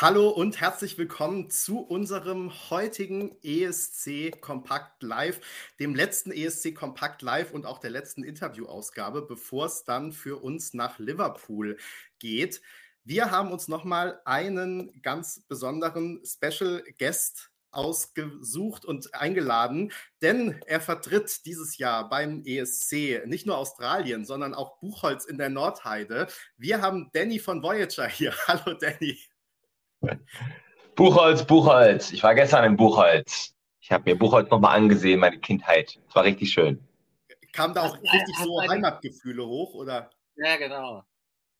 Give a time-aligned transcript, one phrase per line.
[0.00, 5.40] Hallo und herzlich willkommen zu unserem heutigen ESC Kompakt Live,
[5.78, 10.74] dem letzten ESC Kompakt Live und auch der letzten Interviewausgabe, bevor es dann für uns
[10.74, 11.78] nach Liverpool
[12.18, 12.60] geht.
[13.04, 19.92] Wir haben uns nochmal einen ganz besonderen Special Guest ausgesucht und eingeladen,
[20.22, 25.50] denn er vertritt dieses Jahr beim ESC nicht nur Australien, sondern auch Buchholz in der
[25.50, 26.26] Nordheide.
[26.56, 28.34] Wir haben Danny von Voyager hier.
[28.48, 29.20] Hallo Danny.
[30.94, 32.12] Buchholz, Buchholz.
[32.12, 33.54] Ich war gestern im Buchholz.
[33.80, 35.98] Ich habe mir Buchholz nochmal angesehen, meine Kindheit.
[36.08, 36.80] Es war richtig schön.
[37.52, 40.10] Kam da auch richtig so Heimatgefühle hoch, oder?
[40.36, 41.02] Ja, genau.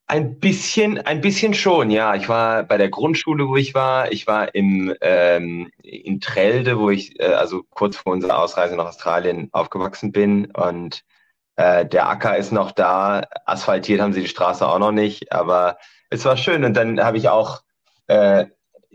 [0.06, 2.14] Ein bisschen, ein bisschen schon, ja.
[2.14, 4.12] Ich war bei der Grundschule, wo ich war.
[4.12, 8.86] Ich war im, ähm, in Trelde, wo ich, äh, also kurz vor unserer Ausreise nach
[8.86, 10.50] Australien aufgewachsen bin.
[10.52, 11.04] Und
[11.56, 13.26] äh, der Acker ist noch da.
[13.46, 15.32] Asphaltiert haben sie die Straße auch noch nicht.
[15.32, 15.78] Aber
[16.10, 16.64] es war schön.
[16.64, 17.63] Und dann habe ich auch
[18.06, 18.46] äh,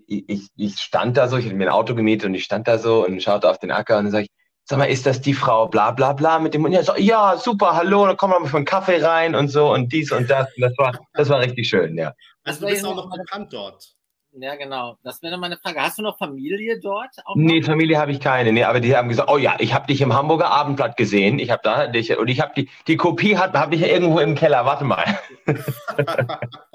[0.08, 2.78] ich, ich stand da so, ich hatte mir ein Auto gemietet und ich stand da
[2.78, 4.32] so und schaute auf den Acker und dann sage ich,
[4.66, 7.38] sag mal, ist das die Frau bla bla bla mit dem und ja, so, ja,
[7.38, 10.30] super, hallo, dann kommen wir mal für einen Kaffee rein und so und dies und
[10.30, 10.48] das.
[10.56, 12.14] Und das war, das war richtig schön, ja.
[12.44, 13.96] Also du bist auch noch bekannt dort.
[14.32, 14.96] Ja, genau.
[15.04, 15.82] Das wäre meine Frage.
[15.82, 17.10] Hast du noch Familie dort?
[17.26, 18.54] Auch nee, Familie habe ich keine.
[18.54, 21.40] Nee, aber die haben gesagt, oh ja, ich habe dich im Hamburger Abendblatt gesehen.
[21.40, 24.20] Ich habe da dich und ich habe die die Kopie hat habe ich ja irgendwo
[24.20, 24.66] im Keller.
[24.66, 25.04] Warte mal.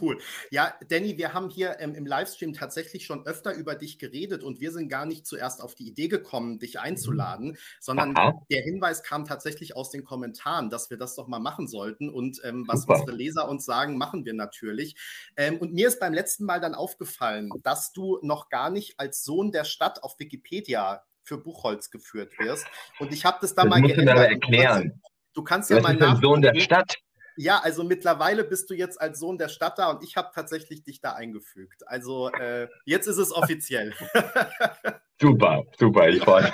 [0.00, 0.18] Cool.
[0.50, 4.60] Ja, Danny, wir haben hier ähm, im Livestream tatsächlich schon öfter über dich geredet und
[4.60, 8.34] wir sind gar nicht zuerst auf die Idee gekommen, dich einzuladen, sondern Aha.
[8.50, 12.40] der Hinweis kam tatsächlich aus den Kommentaren, dass wir das doch mal machen sollten und
[12.44, 13.00] ähm, was Super.
[13.00, 14.96] unsere Leser uns sagen, machen wir natürlich.
[15.36, 19.24] Ähm, und mir ist beim letzten Mal dann aufgefallen, dass du noch gar nicht als
[19.24, 22.66] Sohn der Stadt auf Wikipedia für Buchholz geführt wirst.
[22.98, 24.18] Und ich habe das da das mal geändert.
[24.18, 25.00] erklären.
[25.34, 26.20] Du kannst ja mal nach.
[26.20, 26.96] Sohn der Stadt.
[27.40, 30.82] Ja, also mittlerweile bist du jetzt als Sohn der Stadt da und ich habe tatsächlich
[30.82, 31.86] dich da eingefügt.
[31.86, 33.94] Also äh, jetzt ist es offiziell.
[35.20, 36.52] super, super, ich freue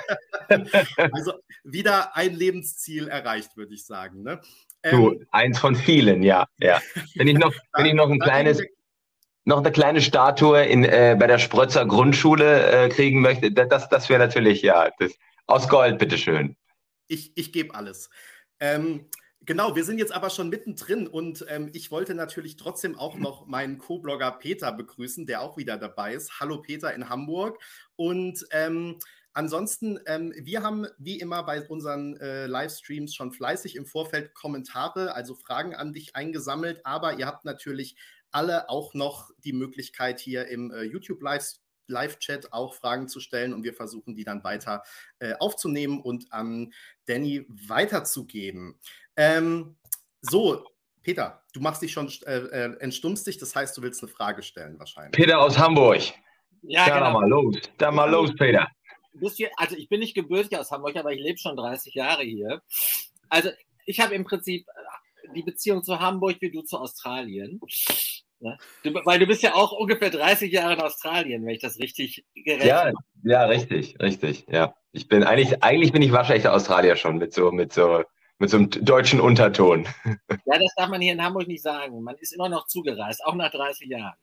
[0.51, 0.75] mich.
[1.11, 1.33] also
[1.65, 4.23] wieder ein Lebensziel erreicht, würde ich sagen.
[4.23, 4.43] Ne?
[4.83, 6.47] Ähm, du, eins von vielen, ja.
[6.59, 6.83] ja.
[7.15, 8.61] Wenn ich noch, wenn ich noch ein kleines
[9.47, 14.09] noch eine kleine Statue in, äh, bei der Sprötzer Grundschule äh, kriegen möchte, das, das
[14.11, 15.13] wäre natürlich, ja, das,
[15.47, 16.57] aus Gold, bitteschön.
[17.09, 18.11] Ich, ich gebe alles.
[18.61, 19.09] Ähm,
[19.47, 23.47] Genau, wir sind jetzt aber schon mittendrin und ähm, ich wollte natürlich trotzdem auch noch
[23.47, 26.41] meinen Co-Blogger Peter begrüßen, der auch wieder dabei ist.
[26.41, 27.59] Hallo Peter in Hamburg.
[27.95, 28.99] Und ähm,
[29.35, 35.15] ansonsten, ähm, wir haben wie immer bei unseren äh, Livestreams schon fleißig im Vorfeld Kommentare,
[35.15, 37.97] also Fragen an dich eingesammelt, aber ihr habt natürlich
[38.31, 43.65] alle auch noch die Möglichkeit hier im äh, YouTube-Livestream Live-Chat auch Fragen zu stellen und
[43.65, 44.83] wir versuchen die dann weiter
[45.19, 46.73] äh, aufzunehmen und an
[47.07, 48.79] Danny weiterzugeben.
[49.17, 49.77] Ähm,
[50.21, 50.65] so,
[51.03, 54.43] Peter, du machst dich schon, äh, äh, entstummst dich, das heißt, du willst eine Frage
[54.43, 55.13] stellen wahrscheinlich.
[55.13, 56.01] Peter aus Hamburg.
[56.63, 57.21] Ja, da genau.
[57.21, 57.57] mal los.
[57.77, 58.67] Da mal los, Peter.
[59.35, 62.63] Hier, also ich bin nicht gebürtig aus Hamburg, aber ich lebe schon 30 Jahre hier.
[63.29, 63.51] Also
[63.87, 67.61] ich habe im Prinzip äh, die Beziehung zu Hamburg wie du zu Australien.
[68.45, 68.59] Ne?
[68.83, 72.27] Du, weil du bist ja auch ungefähr 30 Jahre in Australien, wenn ich das richtig
[72.35, 72.93] gerechnet ja, habe.
[73.23, 74.45] Ja, richtig, richtig.
[74.51, 74.75] Ja.
[74.93, 78.03] Ich bin eigentlich, eigentlich bin ich waschechter Australier schon mit so, mit so,
[78.39, 79.89] mit so einem deutschen Unterton.
[80.47, 82.03] Ja, das darf man hier in Hamburg nicht sagen.
[82.03, 84.15] Man ist immer noch zugereist, auch nach 30 Jahren.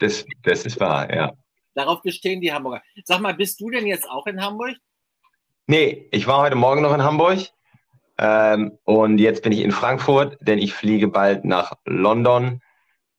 [0.00, 1.32] Das, das ist wahr, ja.
[1.74, 2.82] Darauf bestehen die Hamburger.
[3.04, 4.74] Sag mal, bist du denn jetzt auch in Hamburg?
[5.68, 7.38] Nee, ich war heute Morgen noch in Hamburg.
[8.18, 12.60] Ähm, und jetzt bin ich in Frankfurt, denn ich fliege bald nach London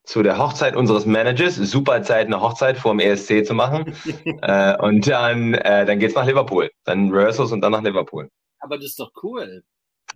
[0.10, 1.56] zu der Hochzeit unseres Managers.
[1.56, 3.94] Super Zeit, eine Hochzeit vor dem ESC zu machen.
[4.42, 6.72] äh, und dann, äh, dann geht's nach Liverpool.
[6.84, 8.28] Dann Rehearsals und dann nach Liverpool.
[8.60, 9.62] Aber das ist doch cool.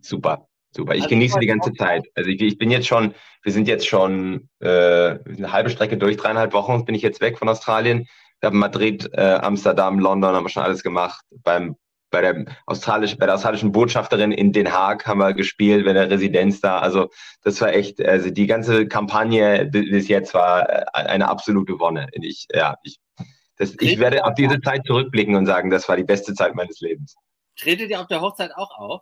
[0.02, 0.96] Super, super.
[0.96, 2.08] Ich also genieße die ganze Zeit.
[2.16, 6.18] Also ich, ich, bin jetzt schon, wir sind jetzt schon äh, eine halbe Strecke durch,
[6.18, 8.08] dreieinhalb Wochen bin ich jetzt weg von Australien.
[8.40, 11.24] Wir haben Madrid, äh, Amsterdam, London, haben wir schon alles gemacht.
[11.44, 11.76] Beim
[12.14, 16.10] bei der, australisch, bei der australischen Botschafterin in Den Haag haben wir gespielt, bei der
[16.10, 16.78] Residenz da.
[16.80, 17.10] Also
[17.42, 22.08] das war echt, also die ganze Kampagne bis jetzt war äh, eine absolute Wonne.
[22.14, 23.00] Ich, ja, ich,
[23.58, 26.80] das, ich werde auf diese Zeit zurückblicken und sagen, das war die beste Zeit meines
[26.82, 27.16] Lebens.
[27.60, 29.02] Tretet ihr auf der Hochzeit auch auf?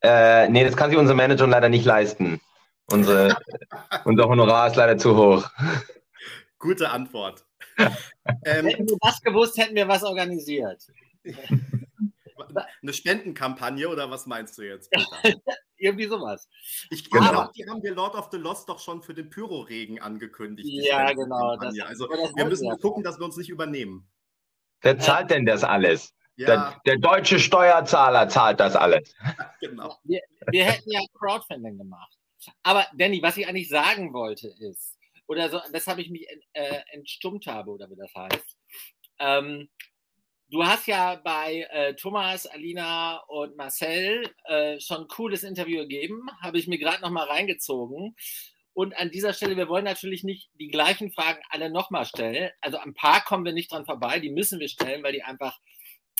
[0.00, 2.40] Äh, nee, das kann sich unser Manager leider nicht leisten.
[2.92, 3.36] Unsere,
[4.04, 5.50] unser Honorar ist leider zu hoch.
[6.58, 7.44] Gute Antwort.
[8.44, 10.80] ähm, hätten wir das gewusst, hätten wir was organisiert.
[12.82, 14.90] Eine Spendenkampagne oder was meinst du jetzt?
[15.76, 16.48] Irgendwie sowas.
[16.90, 17.50] Ich glaube, genau.
[17.52, 20.68] die haben wir Lord of the Lost doch schon für den Pyroregen angekündigt.
[20.70, 21.56] Ja, genau.
[21.56, 22.76] Das, also wir müssen ja.
[22.76, 24.08] gucken, dass wir uns nicht übernehmen.
[24.80, 26.14] Wer zahlt denn das alles?
[26.36, 26.46] Ja.
[26.46, 29.14] Der, der, deutsche Steuerzahler zahlt das alles.
[29.60, 29.96] genau.
[30.02, 30.20] Wir,
[30.50, 32.12] wir hätten ja Crowdfunding gemacht.
[32.62, 37.46] Aber Danny, was ich eigentlich sagen wollte ist, oder so, weshalb ich mich äh, entstummt
[37.46, 38.58] habe oder wie das heißt.
[39.20, 39.68] Ähm,
[40.50, 46.26] du hast ja bei äh, Thomas, Alina und Marcel äh, schon ein cooles Interview gegeben,
[46.42, 48.14] habe ich mir gerade noch mal reingezogen.
[48.72, 52.50] Und an dieser Stelle, wir wollen natürlich nicht die gleichen Fragen alle nochmal stellen.
[52.60, 55.58] Also ein paar kommen wir nicht dran vorbei, die müssen wir stellen, weil die einfach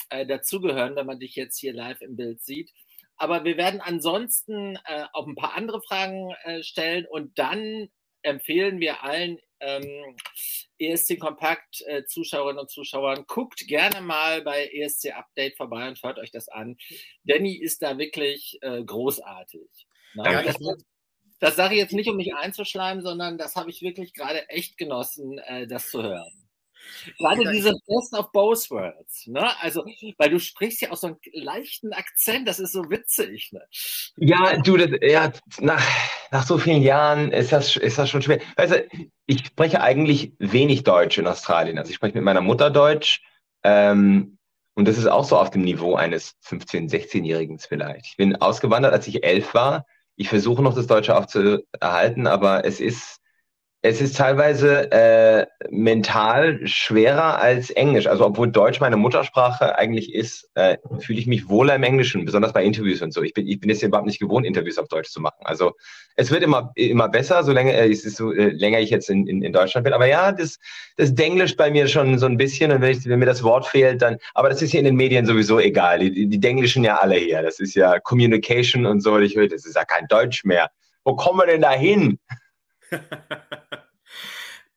[0.09, 2.71] äh, dazugehören, wenn man dich jetzt hier live im Bild sieht.
[3.17, 7.89] Aber wir werden ansonsten äh, auch ein paar andere Fragen äh, stellen und dann
[8.21, 10.15] empfehlen wir allen ähm,
[10.79, 16.19] ESC Kompakt äh, Zuschauerinnen und Zuschauern, guckt gerne mal bei ESC Update vorbei und hört
[16.19, 16.77] euch das an.
[17.23, 19.87] Danny ist da wirklich äh, großartig.
[20.15, 20.57] Na, das,
[21.39, 24.77] das sage ich jetzt nicht, um mich einzuschleimen, sondern das habe ich wirklich gerade echt
[24.77, 26.45] genossen, äh, das zu hören.
[27.17, 29.59] Gerade diese Best of Both Worlds, ne?
[29.59, 29.85] Also,
[30.17, 33.61] weil du sprichst ja auch so einen leichten Akzent, das ist so witzig, ne?
[34.17, 35.83] Ja, du, das, ja, nach,
[36.31, 38.39] nach so vielen Jahren ist das, ist das schon schwer.
[38.55, 38.75] Also,
[39.25, 41.77] ich spreche eigentlich wenig Deutsch in Australien.
[41.77, 43.21] Also, ich spreche mit meiner Mutter Deutsch.
[43.63, 44.37] Ähm,
[44.75, 48.07] und das ist auch so auf dem Niveau eines 15-, 16-Jährigen vielleicht.
[48.07, 49.85] Ich bin ausgewandert, als ich elf war.
[50.17, 53.21] Ich versuche noch das Deutsche aufzuerhalten, aber es ist,
[53.85, 58.07] es ist teilweise äh, mental schwerer als Englisch.
[58.07, 62.51] Also obwohl Deutsch meine Muttersprache eigentlich ist, äh, fühle ich mich wohler im Englischen, besonders
[62.51, 63.21] bei Interviews und so.
[63.21, 65.37] Ich bin, ich bin jetzt überhaupt nicht gewohnt, Interviews auf Deutsch zu machen.
[65.43, 65.73] Also
[66.15, 69.27] es wird immer, immer besser, solange äh, es ist so, äh, länger ich jetzt in,
[69.27, 69.93] in, in Deutschland bin.
[69.93, 70.57] Aber ja, das,
[70.97, 72.71] das Denglisch bei mir schon so ein bisschen.
[72.71, 74.95] Und wenn, ich, wenn mir das Wort fehlt, dann, aber das ist hier in den
[74.95, 75.99] Medien sowieso egal.
[75.99, 77.43] Die, die Denglischen ja alle hier.
[77.43, 79.19] Das ist ja Communication und so.
[79.19, 80.71] Ich höre, das ist ja kein Deutsch mehr.
[81.03, 82.17] Wo kommen wir denn da hin?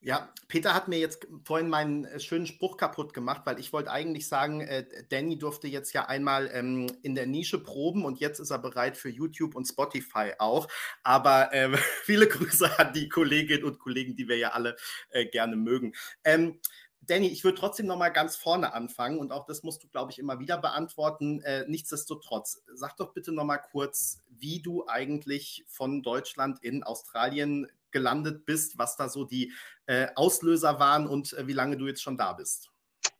[0.01, 3.91] Ja, Peter hat mir jetzt vorhin meinen äh, schönen Spruch kaputt gemacht, weil ich wollte
[3.91, 8.39] eigentlich sagen, äh, Danny durfte jetzt ja einmal ähm, in der Nische proben und jetzt
[8.39, 10.69] ist er bereit für YouTube und Spotify auch.
[11.03, 14.77] Aber äh, viele Grüße an die Kolleginnen und Kollegen, die wir ja alle
[15.11, 15.93] äh, gerne mögen.
[16.23, 16.61] Ähm,
[17.03, 20.13] Danny, ich würde trotzdem noch mal ganz vorne anfangen und auch das musst du, glaube
[20.13, 21.41] ich, immer wieder beantworten.
[21.41, 27.67] Äh, nichtsdestotrotz, sag doch bitte noch mal kurz, wie du eigentlich von Deutschland in Australien
[27.93, 29.53] gelandet bist, was da so die
[29.87, 32.71] äh, Auslöser waren und äh, wie lange du jetzt schon da bist.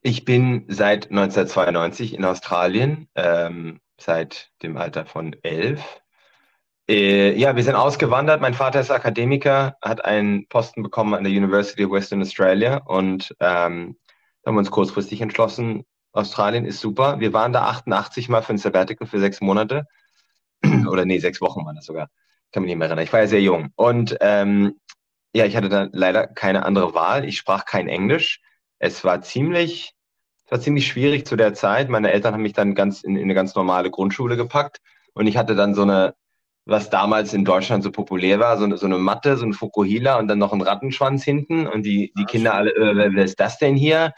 [0.03, 5.83] Ich bin seit 1992 in Australien, ähm, seit dem Alter von elf.
[6.89, 8.41] Äh, ja, wir sind ausgewandert.
[8.41, 13.35] Mein Vater ist Akademiker, hat einen Posten bekommen an der University of Western Australia und
[13.41, 13.99] ähm,
[14.47, 17.21] haben uns kurzfristig entschlossen, Australien ist super.
[17.21, 19.87] Wir waren da 88 mal für ein Sabbatical für sechs Monate.
[20.89, 22.09] Oder nee, sechs Wochen waren das sogar
[22.53, 23.05] kann mich nicht mehr erinnern.
[23.05, 23.71] Ich war ja sehr jung.
[23.77, 24.75] Und ähm,
[25.35, 27.25] ja, ich hatte dann leider keine andere Wahl.
[27.25, 28.41] Ich sprach kein Englisch.
[28.79, 29.95] Es war ziemlich,
[30.47, 31.89] es war ziemlich schwierig zu der Zeit.
[31.89, 34.79] Meine Eltern haben mich dann ganz in, in eine ganz normale Grundschule gepackt
[35.15, 36.15] und ich hatte dann so eine,
[36.65, 40.19] was damals in Deutschland so populär war, so eine, so eine Matte, so ein Fukuhila
[40.19, 43.25] und dann noch ein Rattenschwanz hinten und die, die ah, Kinder alle, äh, wer, wer
[43.25, 44.13] ist das denn hier?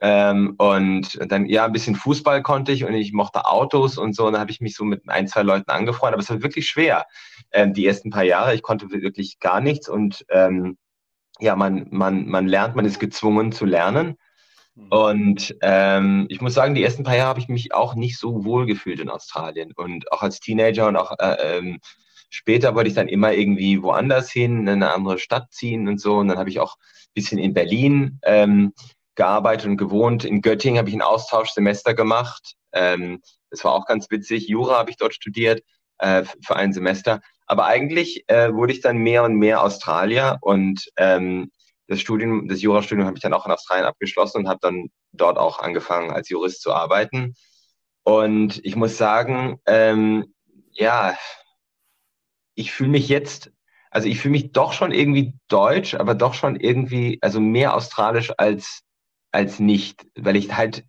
[0.00, 4.26] Ähm, und dann, ja, ein bisschen Fußball konnte ich und ich mochte Autos und so.
[4.26, 6.14] Und dann habe ich mich so mit ein, zwei Leuten angefreundet.
[6.14, 7.06] Aber es war wirklich schwer,
[7.52, 8.54] ähm, die ersten paar Jahre.
[8.54, 9.88] Ich konnte wirklich gar nichts.
[9.88, 10.76] Und ähm,
[11.40, 14.16] ja, man, man, man lernt, man ist gezwungen zu lernen.
[14.74, 14.88] Mhm.
[14.88, 18.44] Und ähm, ich muss sagen, die ersten paar Jahre habe ich mich auch nicht so
[18.44, 19.72] wohl gefühlt in Australien.
[19.74, 21.78] Und auch als Teenager und auch äh, ähm,
[22.30, 26.18] später wollte ich dann immer irgendwie woanders hin, in eine andere Stadt ziehen und so.
[26.18, 28.72] Und dann habe ich auch ein bisschen in Berlin ähm,
[29.14, 30.24] gearbeitet und gewohnt.
[30.24, 32.54] In Göttingen habe ich ein Austauschsemester gemacht.
[32.72, 34.48] Ähm, das war auch ganz witzig.
[34.48, 35.62] Jura habe ich dort studiert
[35.98, 37.20] äh, für ein Semester.
[37.46, 41.50] Aber eigentlich äh, wurde ich dann mehr und mehr Australier und ähm,
[41.88, 45.38] das Studium, das Jurastudium habe ich dann auch in Australien abgeschlossen und habe dann dort
[45.38, 47.34] auch angefangen als Jurist zu arbeiten.
[48.02, 50.34] Und ich muss sagen, ähm,
[50.72, 51.16] ja,
[52.54, 53.52] ich fühle mich jetzt,
[53.90, 58.32] also ich fühle mich doch schon irgendwie deutsch, aber doch schon irgendwie, also mehr australisch
[58.36, 58.82] als
[59.36, 60.84] als nicht, weil ich halt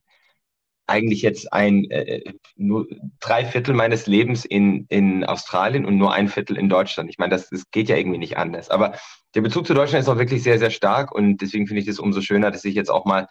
[0.87, 2.87] eigentlich jetzt ein äh, nur
[3.19, 7.09] drei Viertel meines Lebens in, in Australien und nur ein Viertel in Deutschland.
[7.09, 8.69] Ich meine, das, das geht ja irgendwie nicht anders.
[8.69, 8.93] Aber
[9.35, 11.99] der Bezug zu Deutschland ist auch wirklich sehr, sehr stark und deswegen finde ich es
[11.99, 13.27] umso schöner, dass ich jetzt auch mal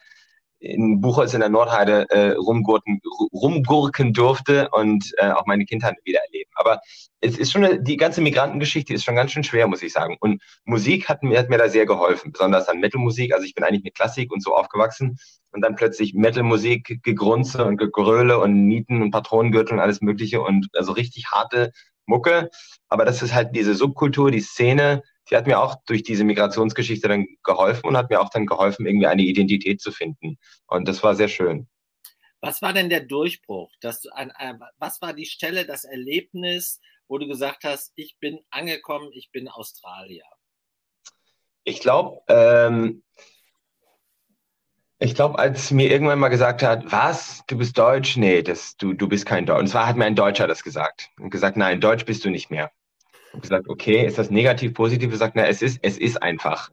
[0.66, 3.00] in Buchholz in der Nordheide äh, rumgurken,
[3.32, 6.50] rumgurken durfte und äh, auch meine Kindheit wieder erleben.
[6.54, 6.80] Aber
[7.20, 10.16] es ist schon eine, die ganze Migrantengeschichte ist schon ganz schön schwer, muss ich sagen.
[10.20, 13.32] Und Musik hat mir, hat mir da sehr geholfen, besonders an Metalmusik.
[13.32, 15.18] Also ich bin eigentlich mit Klassik und so aufgewachsen
[15.52, 20.68] und dann plötzlich Metalmusik, Gegrunze und Gegröle und Nieten und Patronengürtel und alles Mögliche und
[20.74, 21.72] also richtig harte
[22.06, 22.50] Mucke.
[22.88, 27.08] Aber das ist halt diese Subkultur, die Szene, die hat mir auch durch diese Migrationsgeschichte
[27.08, 30.38] dann geholfen und hat mir auch dann geholfen, irgendwie eine Identität zu finden.
[30.66, 31.68] Und das war sehr schön.
[32.40, 33.72] Was war denn der Durchbruch?
[33.80, 38.16] Dass du ein, äh, was war die Stelle, das Erlebnis, wo du gesagt hast, ich
[38.20, 40.24] bin angekommen, ich bin Australier?
[41.64, 43.02] Ich glaube, ähm,
[44.98, 48.16] ich glaube, als mir irgendwann mal gesagt hat, was, du bist Deutsch?
[48.16, 49.60] Nee, das, du, du bist kein Deutsch.
[49.60, 51.10] Und zwar hat mir ein Deutscher das gesagt.
[51.18, 52.70] Und gesagt, nein, Deutsch bist du nicht mehr.
[53.40, 55.06] Gesagt, okay, ist das negativ, positiv?
[55.06, 56.70] Ich gesagt, na, es ist, es ist einfach.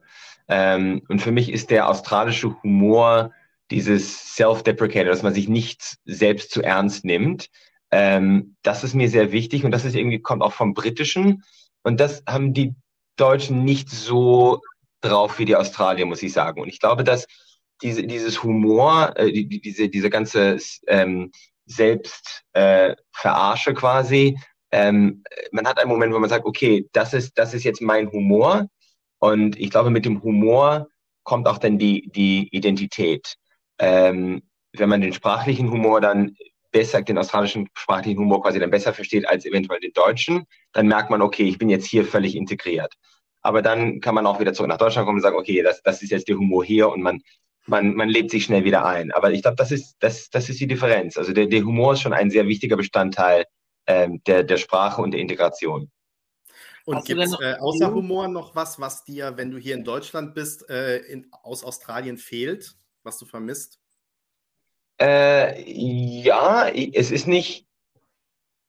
[0.48, 3.32] Ähm, und für mich ist der australische Humor
[3.70, 7.48] dieses Self-Deprecated, dass man sich nicht selbst zu ernst nimmt.
[7.90, 11.42] Ähm, das ist mir sehr wichtig und das ist irgendwie, kommt auch vom Britischen.
[11.82, 12.74] Und das haben die
[13.16, 14.60] Deutschen nicht so
[15.00, 16.60] drauf wie die Australier, muss ich sagen.
[16.60, 17.26] Und ich glaube, dass
[17.82, 21.32] diese, dieses Humor, äh, die, diese, diese ganze ähm,
[21.66, 24.38] Selbstverarsche äh, quasi,
[24.74, 28.10] ähm, man hat einen Moment, wo man sagt, okay, das ist, das ist jetzt mein
[28.10, 28.66] Humor.
[29.20, 30.88] Und ich glaube, mit dem Humor
[31.22, 33.36] kommt auch dann die, die Identität.
[33.78, 36.36] Ähm, wenn man den sprachlichen Humor dann
[36.72, 41.08] besser, den australischen sprachlichen Humor quasi dann besser versteht als eventuell den deutschen, dann merkt
[41.08, 42.92] man, okay, ich bin jetzt hier völlig integriert.
[43.42, 46.02] Aber dann kann man auch wieder zurück nach Deutschland kommen und sagen, okay, das, das
[46.02, 47.20] ist jetzt der Humor hier und man,
[47.66, 49.12] man, man lebt sich schnell wieder ein.
[49.12, 51.16] Aber ich glaube, das ist, das, das ist die Differenz.
[51.16, 53.44] Also der, der Humor ist schon ein sehr wichtiger Bestandteil
[53.86, 55.90] ähm, der, der Sprache und der Integration.
[56.86, 60.34] Und gibt es äh, außer Humor noch was, was dir, wenn du hier in Deutschland
[60.34, 63.80] bist, äh, in, aus Australien fehlt, was du vermisst?
[65.00, 67.66] Äh, ja, es ist nicht.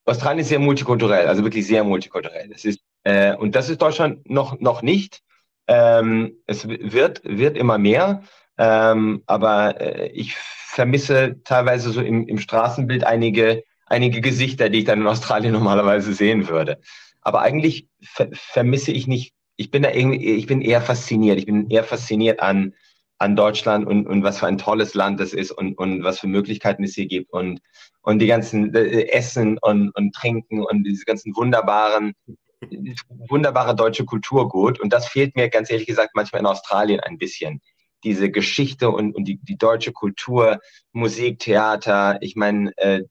[0.06, 2.50] Australien ist sehr multikulturell, also wirklich sehr multikulturell.
[2.52, 5.22] Es ist, äh, und das ist Deutschland noch, noch nicht.
[5.66, 8.22] Ähm, es wird, wird immer mehr,
[8.56, 14.84] ähm, aber äh, ich vermisse teilweise so im, im Straßenbild einige, einige Gesichter, die ich
[14.84, 16.80] dann in Australien normalerweise sehen würde.
[17.22, 21.38] Aber eigentlich ver vermisse ich nicht, ich bin da irgendwie, ich bin eher fasziniert.
[21.38, 22.74] Ich bin eher fasziniert an,
[23.18, 26.26] an Deutschland und, und was für ein tolles Land es ist und, und was für
[26.26, 27.60] Möglichkeiten es hier gibt und,
[28.02, 32.12] und die ganzen äh, Essen und, und Trinken und diese ganzen wunderbaren,
[33.08, 34.78] wunderbare deutsche Kulturgut.
[34.80, 37.62] Und das fehlt mir ganz ehrlich gesagt manchmal in Australien ein bisschen.
[38.04, 40.60] Diese Geschichte und, und die, die deutsche Kultur,
[40.92, 43.02] Musik, Theater, ich meine, äh,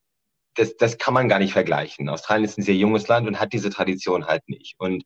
[0.55, 2.09] das, das kann man gar nicht vergleichen.
[2.09, 4.75] Australien ist ein sehr junges Land und hat diese Tradition halt nicht.
[4.77, 5.03] Und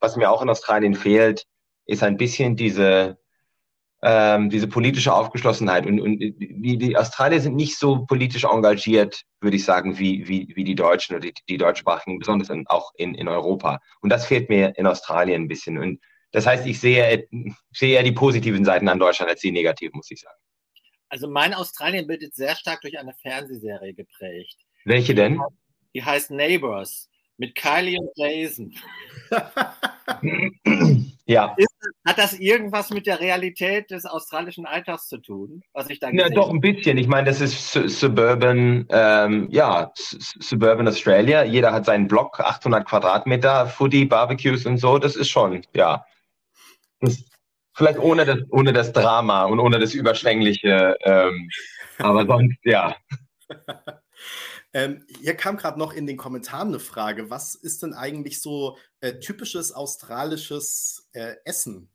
[0.00, 1.44] was mir auch in Australien fehlt,
[1.86, 3.18] ist ein bisschen diese,
[4.02, 5.86] ähm, diese politische Aufgeschlossenheit.
[5.86, 10.52] Und, und die, die Australier sind nicht so politisch engagiert, würde ich sagen, wie, wie,
[10.54, 13.80] wie die Deutschen oder die, die Deutschsprachigen, besonders in, auch in, in Europa.
[14.00, 15.78] Und das fehlt mir in Australien ein bisschen.
[15.78, 16.00] Und
[16.32, 17.28] das heißt, ich sehe,
[17.72, 20.38] sehe eher die positiven Seiten an Deutschland als die negativen, muss ich sagen.
[21.08, 24.56] Also mein Australien wird sehr stark durch eine Fernsehserie geprägt.
[24.84, 25.40] Welche denn?
[25.94, 28.72] Die heißt Neighbors mit Kylie und Jason.
[31.26, 31.54] ja.
[31.56, 31.68] Ist,
[32.06, 36.28] hat das irgendwas mit der Realität des australischen Alltags zu tun, was ich da Ja,
[36.28, 36.98] doch ein bisschen.
[36.98, 41.42] Ich meine, das ist Suburban, ähm, ja, Suburban Australia.
[41.42, 44.98] Jeder hat seinen Block, 800 Quadratmeter, Footy, Barbecues und so.
[44.98, 46.04] Das ist schon, ja.
[47.00, 47.24] Das,
[47.74, 50.96] vielleicht ohne das, ohne das Drama und ohne das Überschwängliche.
[51.02, 51.48] Ähm,
[51.98, 52.94] aber sonst, ja.
[54.74, 57.30] Ähm, hier kam gerade noch in den Kommentaren eine Frage.
[57.30, 61.90] Was ist denn eigentlich so äh, typisches australisches äh, Essen?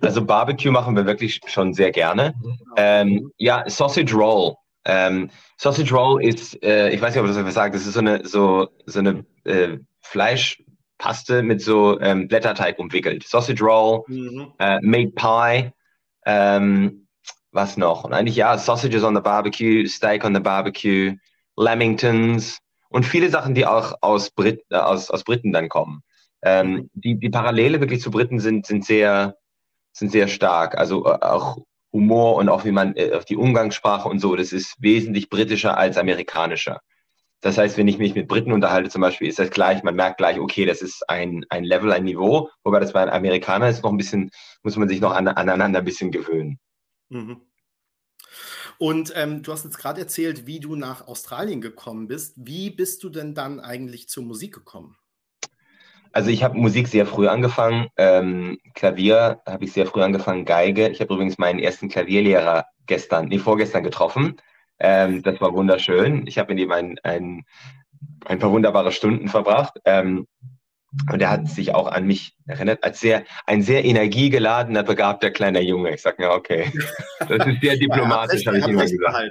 [0.00, 2.34] Also Barbecue machen wir wirklich schon sehr gerne.
[2.76, 4.54] Ähm, ja, Sausage Roll.
[4.84, 8.00] Ähm, Sausage Roll ist, äh, ich weiß nicht, ob das was sagt, das ist so
[8.00, 13.26] eine, so, so eine äh, Fleischpaste mit so ähm, Blätterteig umwickelt.
[13.26, 14.52] Sausage Roll, mhm.
[14.58, 15.70] äh, Made Pie,
[16.26, 17.01] ähm,
[17.52, 18.04] was noch?
[18.04, 21.16] Und eigentlich ja, Sausages on the Barbecue, Steak on the Barbecue,
[21.56, 26.02] Lamingtons und viele Sachen, die auch aus, Brit äh, aus, aus Briten dann kommen.
[26.42, 26.90] Ähm, mhm.
[26.94, 29.36] die, die Parallele wirklich zu Briten sind, sind sehr,
[29.92, 30.76] sind sehr stark.
[30.76, 31.58] Also äh, auch
[31.92, 35.98] Humor und auch wie man, äh, die Umgangssprache und so, das ist wesentlich britischer als
[35.98, 36.80] amerikanischer.
[37.42, 40.18] Das heißt, wenn ich mich mit Briten unterhalte zum Beispiel, ist das gleich, man merkt
[40.18, 43.90] gleich, okay, das ist ein, ein Level, ein Niveau, wobei das bei Amerikanern ist noch
[43.90, 44.30] ein bisschen,
[44.62, 46.60] muss man sich noch an, aneinander ein bisschen gewöhnen.
[47.12, 47.42] Mhm.
[48.78, 52.34] Und ähm, du hast jetzt gerade erzählt, wie du nach Australien gekommen bist.
[52.36, 54.96] Wie bist du denn dann eigentlich zur Musik gekommen?
[56.12, 57.88] Also ich habe Musik sehr früh angefangen.
[57.96, 60.88] Ähm, Klavier habe ich sehr früh angefangen, Geige.
[60.88, 64.36] Ich habe übrigens meinen ersten Klavierlehrer gestern, nee, vorgestern getroffen.
[64.78, 66.26] Ähm, das war wunderschön.
[66.26, 67.44] Ich habe mit ihm ein, ein,
[68.24, 69.78] ein paar wunderbare Stunden verbracht.
[69.84, 70.26] Ähm,
[71.10, 75.60] und er hat sich auch an mich erinnert, als sehr, ein sehr energiegeladener, begabter kleiner
[75.60, 75.94] Junge.
[75.94, 76.70] Ich sage, ja, okay.
[77.28, 79.30] Das ist sehr diplomatisch, habe ich immer gesagt.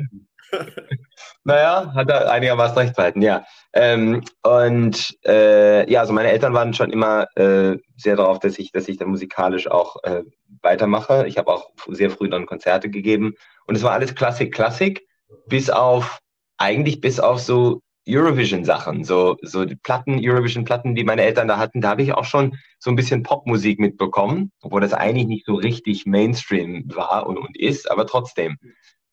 [1.44, 3.46] naja, hat er einigermaßen recht behalten, ja.
[3.74, 8.72] Ähm, und äh, ja, also meine Eltern waren schon immer äh, sehr darauf, dass ich,
[8.72, 10.24] dass ich dann musikalisch auch äh,
[10.62, 11.26] weitermache.
[11.28, 13.36] Ich habe auch sehr früh dann Konzerte gegeben.
[13.66, 15.06] Und es war alles Klassik, Klassik,
[15.48, 16.20] bis auf,
[16.58, 17.82] eigentlich bis auf so
[18.16, 22.26] Eurovision-Sachen, so, so die Platten, Eurovision-Platten, die meine Eltern da hatten, da habe ich auch
[22.26, 27.38] schon so ein bisschen Popmusik mitbekommen, obwohl das eigentlich nicht so richtig Mainstream war und,
[27.38, 28.58] und ist, aber trotzdem.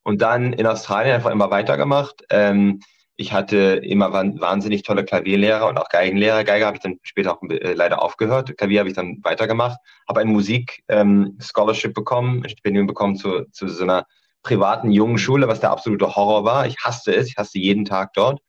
[0.03, 2.25] Und dann in Australien einfach immer weitergemacht.
[2.31, 2.81] Ähm,
[3.21, 6.45] ich hatte immer wahnsinnig tolle Klavierlehrer und auch Geigenlehrer.
[6.45, 8.57] Geige habe ich dann später auch äh, leider aufgehört.
[8.57, 9.79] Klavier habe ich dann weitergemacht.
[10.09, 14.07] Habe ein Musik-Scholarship ähm, bekommen, ein Stipendium bekommen zu, zu so einer
[14.45, 16.67] privaten jungen Schule, was der absolute Horror war.
[16.67, 17.27] Ich hasste es.
[17.27, 18.41] Ich hasste jeden Tag dort,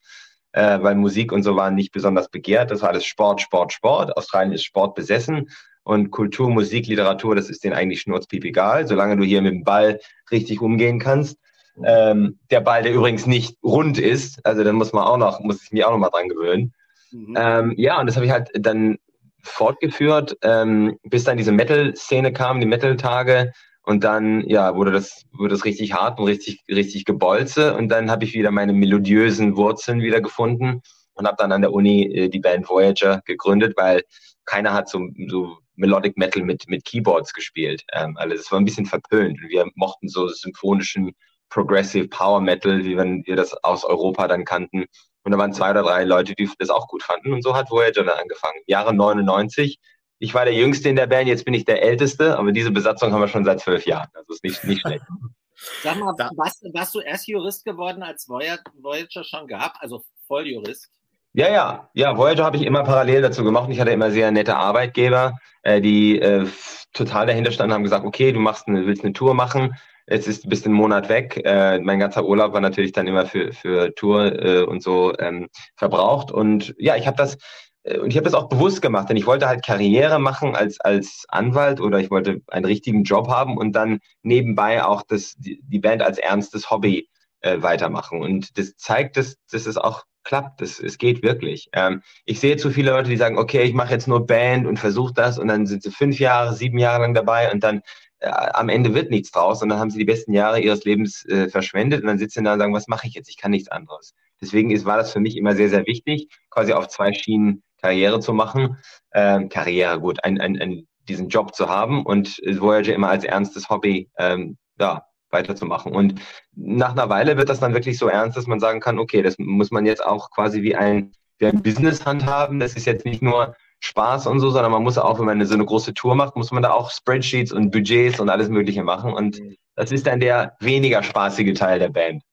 [0.51, 2.71] äh, weil Musik und so waren nicht besonders begehrt.
[2.71, 4.17] Das war alles Sport, Sport, Sport.
[4.17, 5.49] Australien ist Sport besessen.
[5.83, 9.63] Und Kultur, Musik, Literatur, das ist denen eigentlich schnurzpiep egal, solange du hier mit dem
[9.63, 11.37] Ball richtig umgehen kannst
[11.85, 14.45] ähm, der Ball, der übrigens nicht rund ist.
[14.45, 16.73] Also dann muss man auch noch, muss ich mich auch noch mal dran gewöhnen.
[17.11, 17.35] Mhm.
[17.37, 18.97] Ähm, ja, und das habe ich halt dann
[19.41, 23.53] fortgeführt, ähm, bis dann diese Metal-Szene kam, die Metal-Tage.
[23.89, 27.75] Und dann, ja, wurde das, wurde das richtig hart und richtig, richtig gebolze.
[27.75, 30.83] Und dann habe ich wieder meine melodiösen Wurzeln wieder gefunden
[31.15, 34.03] und habe dann an der Uni äh, die Band Voyager gegründet, weil
[34.45, 37.83] keiner hat so, so Melodic Metal mit, mit Keyboards gespielt.
[37.91, 39.39] Ähm, also es war ein bisschen verpönt.
[39.47, 41.15] Wir mochten so symphonischen
[41.49, 44.85] Progressive Power Metal, wie wenn wir das aus Europa dann kannten.
[45.23, 47.33] Und da waren zwei oder drei Leute, die das auch gut fanden.
[47.33, 48.59] Und so hat Voyager dann angefangen.
[48.67, 49.79] Jahre 99.
[50.19, 53.11] Ich war der Jüngste in der Band, jetzt bin ich der Älteste, aber diese Besatzung
[53.11, 54.09] haben wir schon seit zwölf Jahren.
[54.13, 55.03] Also ist nicht, nicht schlecht.
[55.83, 59.75] Sag mal, warst, warst, du erst Jurist geworden, als Voyager schon gab?
[59.79, 60.89] Also Volljurist?
[61.33, 63.69] Ja, ja, ja, Voyager habe ich immer parallel dazu gemacht.
[63.69, 66.47] Ich hatte immer sehr nette Arbeitgeber, äh, die äh,
[66.93, 69.75] total dahinter standen, haben gesagt, okay, du machst eine, willst eine Tour machen,
[70.09, 71.39] Jetzt ist bis ein Monat weg.
[71.45, 75.49] Äh, mein ganzer Urlaub war natürlich dann immer für, für Tour äh, und so ähm,
[75.75, 76.31] verbraucht.
[76.31, 77.37] Und ja, ich habe das
[77.83, 81.25] und ich habe das auch bewusst gemacht, denn ich wollte halt Karriere machen als, als
[81.29, 85.79] Anwalt oder ich wollte einen richtigen Job haben und dann nebenbei auch das, die, die
[85.79, 87.07] Band als ernstes Hobby
[87.41, 88.21] äh, weitermachen.
[88.21, 90.61] Und das zeigt, dass, dass es auch klappt.
[90.61, 91.69] Das, es geht wirklich.
[91.73, 94.77] Ähm, ich sehe zu viele Leute, die sagen, okay, ich mache jetzt nur Band und
[94.77, 97.81] versuche das und dann sind sie fünf Jahre, sieben Jahre lang dabei und dann
[98.19, 101.25] äh, am Ende wird nichts draus und dann haben sie die besten Jahre ihres Lebens
[101.25, 103.29] äh, verschwendet und dann sitzen sie da und sagen, was mache ich jetzt?
[103.29, 104.13] Ich kann nichts anderes.
[104.41, 108.19] Deswegen ist, war das für mich immer sehr, sehr wichtig, quasi auf zwei Schienen Karriere
[108.19, 108.77] zu machen.
[109.13, 113.69] Ähm, Karriere, gut, ein, ein, ein, diesen Job zu haben und Voyager immer als ernstes
[113.69, 115.93] Hobby ähm, ja, weiterzumachen.
[115.93, 116.15] Und
[116.55, 119.35] nach einer Weile wird das dann wirklich so ernst, dass man sagen kann, okay, das
[119.37, 122.59] muss man jetzt auch quasi wie ein, wie ein Business handhaben.
[122.59, 125.53] Das ist jetzt nicht nur Spaß und so, sondern man muss auch, wenn man so
[125.53, 129.13] eine große Tour macht, muss man da auch Spreadsheets und Budgets und alles Mögliche machen.
[129.13, 129.55] Und mhm.
[129.75, 132.23] das ist dann der weniger spaßige Teil der Band.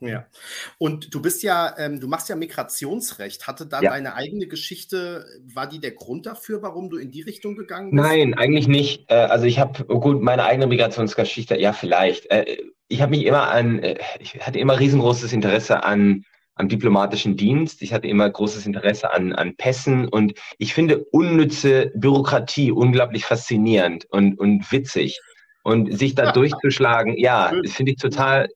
[0.00, 0.26] Ja.
[0.78, 3.46] Und du bist ja, ähm, du machst ja Migrationsrecht.
[3.46, 3.90] Hatte da ja.
[3.90, 8.02] deine eigene Geschichte, war die der Grund dafür, warum du in die Richtung gegangen bist?
[8.02, 9.10] Nein, eigentlich nicht.
[9.10, 12.30] Äh, also ich habe, oh gut, meine eigene Migrationsgeschichte, ja, vielleicht.
[12.30, 12.56] Äh,
[12.88, 16.24] ich habe mich immer an, äh, ich hatte immer riesengroßes Interesse an
[16.58, 17.82] am diplomatischen Dienst.
[17.82, 24.06] Ich hatte immer großes Interesse an, an Pässen und ich finde unnütze Bürokratie unglaublich faszinierend
[24.10, 25.20] und, und witzig.
[25.68, 28.48] Und sich da durchzuschlagen, ja, das finde ich total,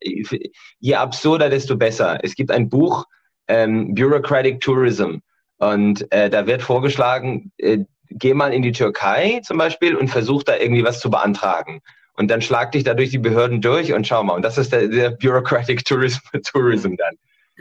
[0.81, 2.19] je absurder, desto besser.
[2.23, 3.05] Es gibt ein Buch,
[3.49, 5.19] ähm, Bureaucratic Tourism,
[5.63, 10.43] und äh, da wird vorgeschlagen, äh, geh mal in die Türkei zum Beispiel und versuch
[10.43, 11.83] da irgendwie was zu beantragen.
[12.15, 14.35] Und dann schlag dich da durch die Behörden durch und schau mal.
[14.35, 16.19] Und das ist der, der Bureaucratic Tourism,
[16.53, 17.15] Tourism dann.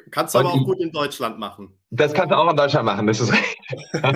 [0.10, 1.78] Kannst du aber auch gut in Deutschland machen.
[1.90, 3.34] Das kannst du auch in Deutschland machen, das ist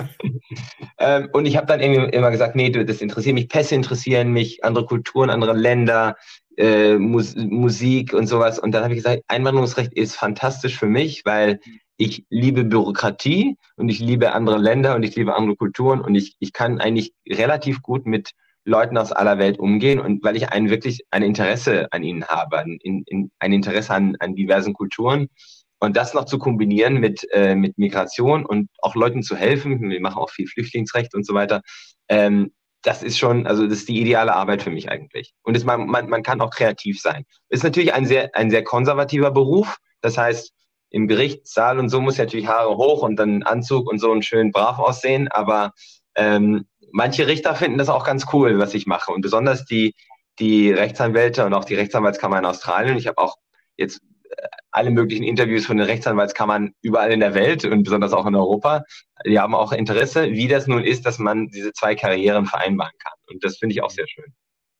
[0.98, 4.64] ähm, und ich habe dann irgendwie immer gesagt, nee, das interessiert mich, Pässe interessieren mich,
[4.64, 6.16] andere Kulturen, andere Länder,
[6.56, 8.58] äh, Mus Musik und sowas.
[8.58, 11.60] Und dann habe ich gesagt, Einwanderungsrecht ist fantastisch für mich, weil
[11.98, 16.36] ich liebe Bürokratie und ich liebe andere Länder und ich liebe andere Kulturen und ich,
[16.40, 18.32] ich kann eigentlich relativ gut mit
[18.64, 22.58] Leuten aus aller Welt umgehen und weil ich ein wirklich ein Interesse an ihnen habe,
[22.58, 25.28] ein, in, ein Interesse an, an diversen Kulturen
[25.78, 30.00] und das noch zu kombinieren mit, äh, mit Migration und auch Leuten zu helfen, wir
[30.00, 31.62] machen auch viel Flüchtlingsrecht und so weiter,
[32.08, 35.34] ähm, das ist schon, also das ist die ideale Arbeit für mich eigentlich.
[35.42, 37.24] Und es, man, man, man kann auch kreativ sein.
[37.48, 39.78] Ist natürlich ein sehr, ein sehr konservativer Beruf.
[40.02, 40.52] Das heißt,
[40.90, 44.52] im Gerichtssaal und so muss natürlich Haare hoch und dann Anzug und so und schön
[44.52, 45.26] brav aussehen.
[45.28, 45.72] Aber
[46.14, 49.12] ähm, manche Richter finden das auch ganz cool, was ich mache.
[49.12, 49.94] Und besonders die,
[50.38, 52.96] die Rechtsanwälte und auch die Rechtsanwaltskammer in Australien.
[52.98, 53.34] Ich habe auch
[53.76, 54.00] jetzt
[54.70, 58.84] alle möglichen Interviews von den Rechtsanwaltskammern überall in der Welt und besonders auch in Europa.
[59.24, 63.14] Die haben auch Interesse, wie das nun ist, dass man diese zwei Karrieren vereinbaren kann.
[63.28, 64.34] Und das finde ich auch sehr schön.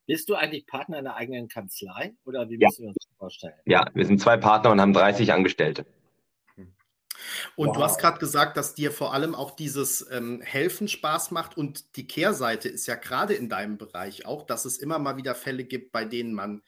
[0.06, 2.86] Bist du eigentlich Partner in der eigenen Kanzlei oder wie müssen ja.
[2.86, 3.54] wir uns das vorstellen?
[3.64, 5.84] Ja, wir sind zwei Partner und haben 30 Angestellte.
[7.56, 7.76] Und wow.
[7.76, 11.96] du hast gerade gesagt, dass dir vor allem auch dieses ähm, Helfen Spaß macht und
[11.96, 15.64] die Kehrseite ist ja gerade in deinem Bereich auch, dass es immer mal wieder Fälle
[15.64, 16.62] gibt, bei denen man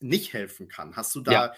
[0.00, 0.96] nicht helfen kann.
[0.96, 1.54] Hast du da ja.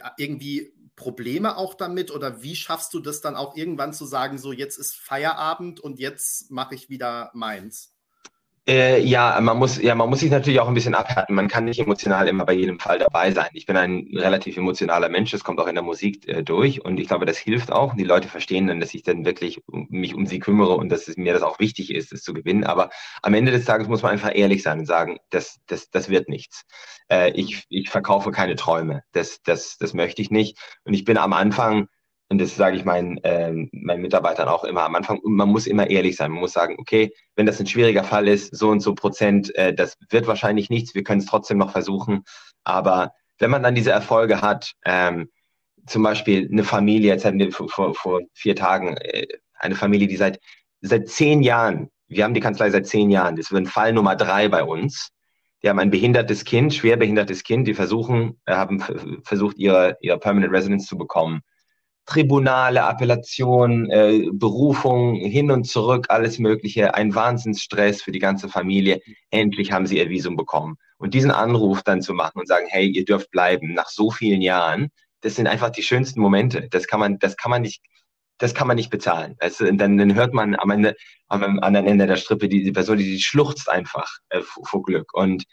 [0.00, 4.38] Äh, irgendwie Probleme auch damit oder wie schaffst du das dann auch irgendwann zu sagen,
[4.38, 7.91] so jetzt ist Feierabend und jetzt mache ich wieder meins?
[8.68, 11.34] Äh, ja, man muss, ja, man muss sich natürlich auch ein bisschen abhärten.
[11.34, 13.48] Man kann nicht emotional immer bei jedem Fall dabei sein.
[13.54, 17.00] Ich bin ein relativ emotionaler Mensch, das kommt auch in der Musik äh, durch und
[17.00, 17.94] ich glaube, das hilft auch.
[17.96, 21.16] Die Leute verstehen dann, dass ich dann wirklich mich um sie kümmere und dass es
[21.16, 22.62] mir das auch wichtig ist, es zu gewinnen.
[22.62, 22.90] Aber
[23.22, 26.28] am Ende des Tages muss man einfach ehrlich sein und sagen, das, das, das wird
[26.28, 26.62] nichts.
[27.10, 29.02] Äh, ich, ich verkaufe keine Träume.
[29.10, 30.56] Das, das, das möchte ich nicht.
[30.84, 31.88] Und ich bin am Anfang
[32.32, 35.90] und das sage ich meinen, äh, meinen Mitarbeitern auch immer am Anfang, man muss immer
[35.90, 36.30] ehrlich sein.
[36.30, 39.74] Man muss sagen, okay, wenn das ein schwieriger Fall ist, so und so Prozent, äh,
[39.74, 42.24] das wird wahrscheinlich nichts, wir können es trotzdem noch versuchen.
[42.64, 45.28] Aber wenn man dann diese Erfolge hat, ähm,
[45.86, 50.08] zum Beispiel eine Familie, jetzt hatten wir vor, vor, vor vier Tagen äh, eine Familie,
[50.08, 50.40] die seit,
[50.80, 54.48] seit zehn Jahren, wir haben die Kanzlei seit zehn Jahren, das wird Fall Nummer drei
[54.48, 55.10] bei uns.
[55.62, 58.80] Die haben ein behindertes Kind, schwer behindertes Kind, die versuchen, äh, haben
[59.22, 61.42] versucht, ihre, ihre Permanent Residence zu bekommen
[62.06, 69.00] Tribunale, Appellation, äh, Berufung, hin und zurück, alles Mögliche, ein Wahnsinnsstress für die ganze Familie.
[69.30, 70.76] Endlich haben sie ihr Visum bekommen.
[70.98, 74.42] Und diesen Anruf dann zu machen und sagen, hey, ihr dürft bleiben nach so vielen
[74.42, 76.68] Jahren, das sind einfach die schönsten Momente.
[76.70, 77.82] Das kann man, das kann man nicht,
[78.38, 79.36] das kann man nicht bezahlen.
[79.38, 80.96] Also, dann, dann hört man am Ende,
[81.28, 84.82] am anderen Ende der Strippe die, die Person, die, die schluchzt einfach äh, vor, vor
[84.82, 85.14] Glück.
[85.14, 85.44] Und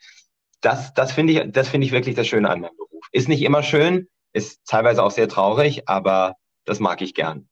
[0.62, 3.06] das, das finde ich, das finde ich wirklich das Schöne an meinem Beruf.
[3.12, 7.50] Ist nicht immer schön, ist teilweise auch sehr traurig, aber das mag ich gern.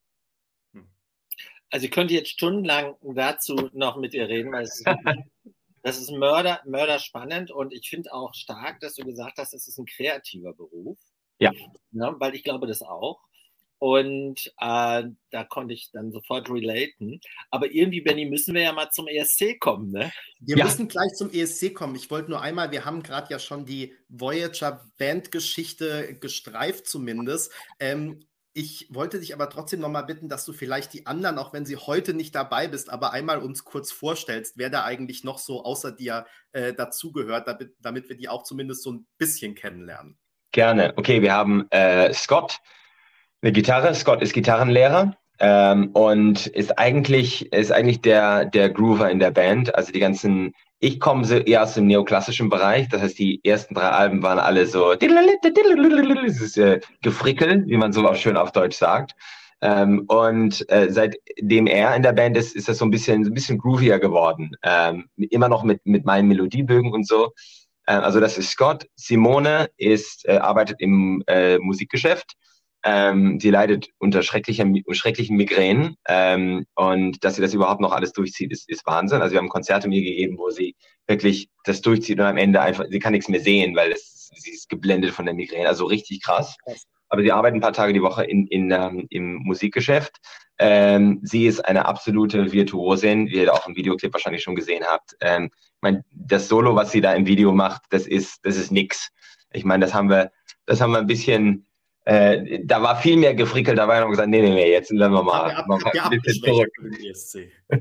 [1.70, 4.86] Also ich könnte jetzt stundenlang dazu noch mit dir reden, weil es ist,
[5.84, 9.68] das ist Mörder, Mörder spannend und ich finde auch stark, dass du gesagt hast, es
[9.68, 10.98] ist ein kreativer Beruf.
[11.40, 11.52] Ja.
[11.92, 13.22] ja weil ich glaube das auch.
[13.80, 17.22] Und äh, da konnte ich dann sofort relaten.
[17.52, 20.12] Aber irgendwie, Benny, müssen wir ja mal zum ESC kommen, ne?
[20.40, 20.66] Wir ja.
[20.66, 21.96] müssen gleich zum ESC kommen.
[21.96, 27.54] Ich wollte nur einmal, wir haben gerade ja schon die Voyager Band-Geschichte gestreift zumindest.
[27.80, 28.26] Ähm,
[28.58, 31.76] ich wollte dich aber trotzdem nochmal bitten, dass du vielleicht die anderen, auch wenn sie
[31.76, 35.92] heute nicht dabei bist, aber einmal uns kurz vorstellst, wer da eigentlich noch so außer
[35.92, 40.18] dir äh, dazugehört, damit, damit wir die auch zumindest so ein bisschen kennenlernen.
[40.52, 40.94] Gerne.
[40.96, 42.58] Okay, wir haben äh, Scott,
[43.44, 43.94] eine Gitarre.
[43.94, 49.76] Scott ist Gitarrenlehrer ähm, und ist eigentlich, ist eigentlich der, der Groover in der Band.
[49.76, 52.88] Also die ganzen, ich komme eher aus dem neoklassischen Bereich.
[52.90, 58.08] Das heißt, die ersten drei Alben waren alle so dieses äh, Gefrickel, wie man so
[58.08, 59.14] auch schön auf Deutsch sagt.
[59.62, 63.32] Ähm, und äh, seitdem er in der Band ist, ist das so ein bisschen, so
[63.32, 64.52] ein bisschen groovier geworden.
[64.62, 67.32] Ähm, immer noch mit, mit meinen Melodiebögen und so.
[67.88, 68.86] Ähm, also das ist Scott.
[68.96, 72.36] Simone ist, äh, arbeitet im äh, Musikgeschäft
[72.84, 78.14] ähm, sie leidet unter schrecklichen, schrecklichen Migränen ähm, und dass sie das überhaupt noch alles
[78.14, 79.22] durchzieht, ist, ist Wahnsinn.
[79.22, 80.76] Also wir haben Konzerte mir gegeben, wo sie
[81.08, 84.52] wirklich das durchzieht und am Ende einfach, sie kann nichts mehr sehen, weil es, sie
[84.52, 85.68] ist geblendet von der Migräne.
[85.68, 86.56] Also richtig krass.
[87.10, 90.18] Aber sie arbeitet ein paar Tage die Woche in, in, ähm, im Musikgeschäft.
[90.60, 95.16] Ähm, sie ist eine absolute Virtuosin, wie ihr auch im Videoclip wahrscheinlich schon gesehen habt.
[95.22, 98.72] Ähm, ich meine, das Solo, was sie da im Video macht, das ist, das ist
[98.72, 99.10] nix.
[99.54, 100.32] Ich meine, das haben wir,
[100.66, 101.67] das haben wir ein bisschen
[102.08, 105.12] äh, da war viel mehr gefrickelt, da war noch gesagt, nee, nee, nee, jetzt lassen
[105.12, 106.70] wir mal, ab, mal ein bisschen zurück.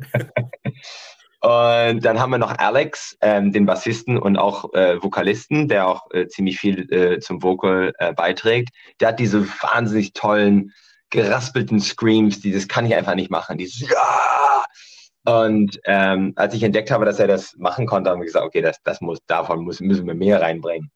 [1.43, 6.11] und dann haben wir noch Alex, ähm, den Bassisten und auch äh, Vokalisten, der auch
[6.11, 8.71] äh, ziemlich viel äh, zum Vocal äh, beiträgt.
[9.01, 10.73] Der hat diese wahnsinnig tollen,
[11.11, 13.59] geraspelten Screams, die das kann ich einfach nicht machen.
[13.59, 14.65] Dieses Ja!
[15.25, 18.61] Und ähm, als ich entdeckt habe, dass er das machen konnte, haben wir gesagt, okay,
[18.61, 20.91] das, das muss, davon muss, müssen wir mehr reinbringen.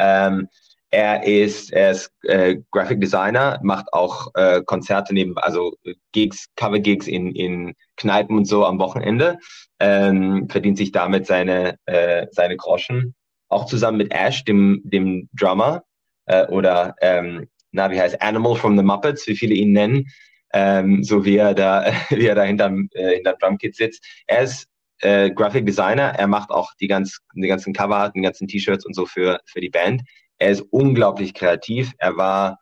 [0.00, 0.48] Ähm,
[0.94, 5.76] er ist, er ist äh, Graphic Designer, macht auch äh, Konzerte neben, also
[6.12, 9.38] Gigs, Cover Gigs in, in Kneipen und so am Wochenende,
[9.80, 13.14] ähm, verdient sich damit seine, äh, seine Groschen.
[13.48, 15.82] Auch zusammen mit Ash, dem, dem Drummer,
[16.26, 20.06] äh, oder, ähm, na, wie heißt Animal from the Muppets, wie viele ihn nennen,
[20.52, 24.06] ähm, so wie er da, wie er da hinterm, äh, hinterm Drumkit sitzt.
[24.28, 24.68] Er ist
[25.00, 28.94] äh, Graphic Designer, er macht auch die, ganz, die ganzen Cover, die ganzen T-Shirts und
[28.94, 30.02] so für, für die Band.
[30.38, 31.92] Er ist unglaublich kreativ.
[31.98, 32.58] Er war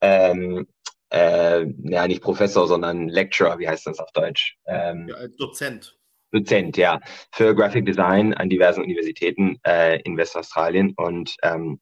[0.00, 0.66] ähm,
[1.10, 4.56] äh, ja nicht Professor, sondern Lecturer, wie heißt das auf Deutsch?
[4.66, 5.96] Ähm, ja, Dozent.
[6.32, 7.00] Dozent, ja,
[7.32, 11.80] für Graphic Design an diversen Universitäten äh, in Westaustralien und ähm,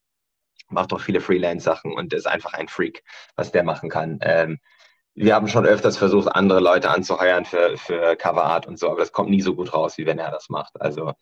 [0.68, 3.02] macht auch viele Freelance-Sachen und ist einfach ein Freak,
[3.36, 4.18] was der machen kann.
[4.22, 4.58] Ähm,
[5.14, 9.12] wir haben schon öfters versucht, andere Leute anzuheuern für, für Coverart und so, aber das
[9.12, 10.80] kommt nie so gut raus, wie wenn er das macht.
[10.80, 11.12] Also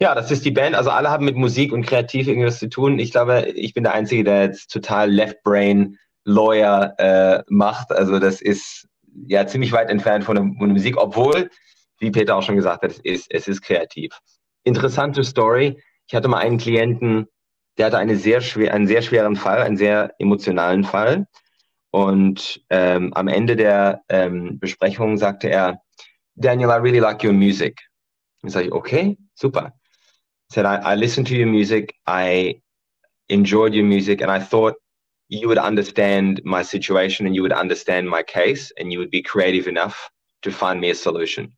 [0.00, 0.74] ja, das ist die Band.
[0.74, 2.98] Also alle haben mit Musik und kreativ irgendwas zu tun.
[2.98, 7.92] Ich glaube, ich bin der Einzige, der jetzt total Left Brain Lawyer äh, macht.
[7.92, 8.88] Also das ist
[9.26, 11.50] ja ziemlich weit entfernt von der, von der Musik, obwohl,
[11.98, 14.18] wie Peter auch schon gesagt hat, es ist, es ist kreativ.
[14.64, 15.80] Interessante Story.
[16.06, 17.28] Ich hatte mal einen Klienten,
[17.78, 21.26] der hatte eine sehr schwer, einen sehr schweren Fall, einen sehr emotionalen Fall.
[21.90, 25.80] Und ähm, am Ende der ähm, Besprechung sagte er,
[26.34, 27.80] Daniel, I really like your music.
[28.42, 29.72] Ich sage, okay, super.
[30.54, 31.96] Said, I, I listened to your music.
[32.06, 32.60] I
[33.28, 34.74] enjoyed your music and I thought
[35.28, 39.20] you would understand my situation and you would understand my case and you would be
[39.20, 40.08] creative enough
[40.42, 41.52] to find me a solution.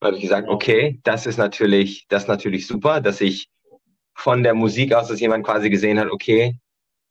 [0.00, 3.48] Da habe ich gesagt, okay, das ist natürlich, das ist natürlich super, dass ich
[4.16, 6.58] von der Musik aus, dass jemand quasi gesehen hat, okay,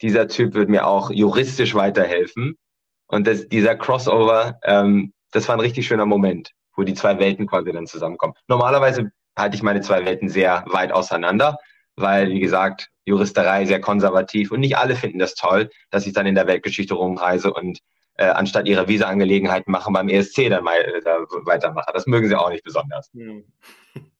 [0.01, 2.57] dieser Typ wird mir auch juristisch weiterhelfen.
[3.07, 7.47] Und das, dieser Crossover, ähm, das war ein richtig schöner Moment, wo die zwei Welten
[7.47, 8.33] quasi dann zusammenkommen.
[8.49, 11.57] Normalerweise halte ich meine zwei Welten sehr weit auseinander,
[11.95, 16.27] weil, wie gesagt, Juristerei sehr konservativ und nicht alle finden das toll, dass ich dann
[16.27, 17.79] in der Weltgeschichte rumreise und
[18.15, 21.91] äh, anstatt ihrer Visa-Angelegenheiten machen beim ESC dann mal äh, da weitermache.
[21.93, 23.09] Das mögen sie auch nicht besonders.
[23.13, 23.45] Hm.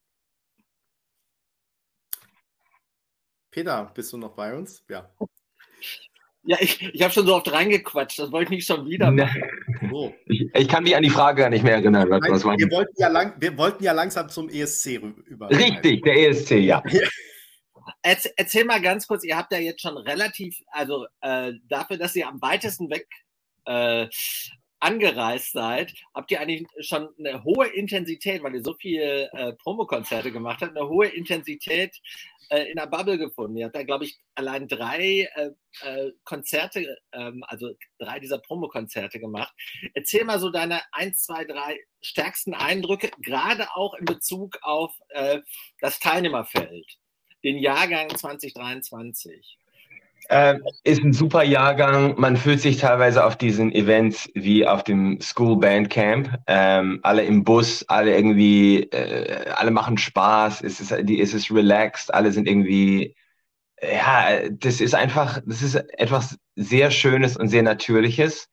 [3.52, 4.84] Peter, bist du noch bei uns?
[4.89, 5.10] Ja.
[6.43, 9.43] Ja, ich, ich habe schon so oft reingequatscht, das wollte ich nicht schon wieder machen.
[9.91, 10.13] So.
[10.25, 12.10] Ich, ich, kann mich an die Frage gar nicht mehr erinnern.
[12.10, 15.49] Was, Nein, was wir, wollten ja lang, wir wollten ja langsam zum ESC über.
[15.51, 16.82] Richtig, der ESC, ja.
[18.04, 22.15] Erzähl, erzähl, mal ganz kurz, ihr habt ja jetzt schon relativ, also äh, dafür, dass
[22.15, 23.08] ihr am weitesten weg
[23.65, 24.08] äh,
[24.82, 30.32] angereist seid, habt ihr eigentlich schon eine hohe Intensität, weil ihr so viele äh, Promokonzerte
[30.32, 32.02] gemacht habt, eine hohe Intensität
[32.50, 33.58] äh, in der Bubble gefunden.
[33.58, 35.52] Ihr habt da, glaube ich, allein drei äh,
[35.84, 39.54] äh, Konzerte, ähm, also drei dieser Promokonzerte gemacht.
[39.94, 45.41] Erzähl mal so deine eins, zwei, drei stärksten Eindrücke, gerade auch in Bezug auf äh,
[45.80, 46.98] das Teilnehmerfeld,
[47.44, 49.58] den Jahrgang 2023.
[50.32, 52.15] Äh, ist ein super Jahrgang.
[52.17, 56.34] Man fühlt sich teilweise auf diesen Events wie auf dem School Band Camp.
[56.48, 60.62] Ähm, alle im Bus, alle irgendwie, äh, alle machen Spaß.
[60.62, 62.13] Es ist, es ist relaxed.
[62.13, 63.13] Alle sind irgendwie,
[63.82, 68.48] ja, das ist einfach, das ist etwas sehr Schönes und sehr Natürliches.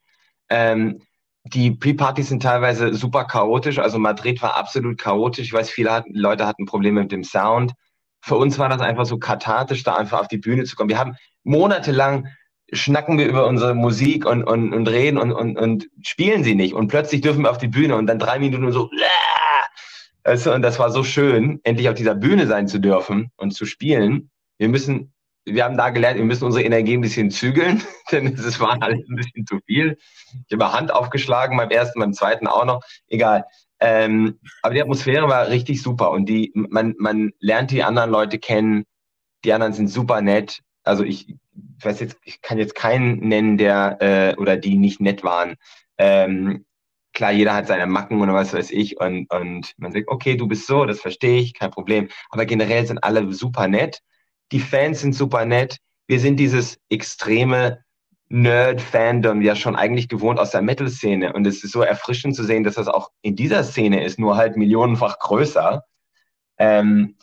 [0.49, 1.01] Ähm,
[1.45, 3.79] die Pre-Partys sind teilweise super chaotisch.
[3.79, 5.47] Also Madrid war absolut chaotisch.
[5.47, 7.73] Ich weiß, viele hatten, Leute hatten Probleme mit dem Sound.
[8.21, 10.91] Für uns war das einfach so kathartisch, da einfach auf die Bühne zu kommen.
[10.91, 11.17] Wir haben
[11.49, 12.29] monatelang
[12.73, 16.75] schnacken wir über unsere Musik und, und, und reden und, und, und spielen sie nicht.
[16.75, 18.91] Und plötzlich dürfen wir auf die Bühne und dann drei Minuten so,
[20.25, 23.53] weißt du, und das war so schön, endlich auf dieser Bühne sein zu dürfen und
[23.53, 24.31] zu spielen.
[24.59, 25.15] Wir müssen,
[25.47, 27.83] wir haben da gelernt, wir müssen unsere Energie ein bisschen zügeln,
[28.13, 29.97] denn es war alles ein bisschen zu viel.
[30.49, 33.47] Ich habe Hand aufgeschlagen, beim ersten, beim zweiten auch noch, egal.
[33.81, 38.39] Ähm, aber die Atmosphäre war richtig super und die, man, man lernt die anderen Leute
[38.39, 38.85] kennen.
[39.45, 41.35] Die anderen sind super nett also ich,
[41.83, 45.57] weiß jetzt, ich kann jetzt keinen nennen, der äh, oder die nicht nett waren.
[45.99, 46.65] Ähm,
[47.13, 50.47] klar, jeder hat seine Macken oder was weiß ich und, und man sagt, okay, du
[50.47, 52.09] bist so, das verstehe ich, kein Problem.
[52.31, 54.01] Aber generell sind alle super nett.
[54.53, 55.79] Die Fans sind super nett.
[56.07, 57.85] Wir sind dieses extreme
[58.31, 61.33] Nerd-Fandom ja schon eigentlich gewohnt aus der Metal-Szene.
[61.33, 64.37] Und es ist so erfrischend zu sehen, dass das auch in dieser Szene ist, nur
[64.37, 65.85] halt millionenfach größer.
[66.59, 67.17] Ähm,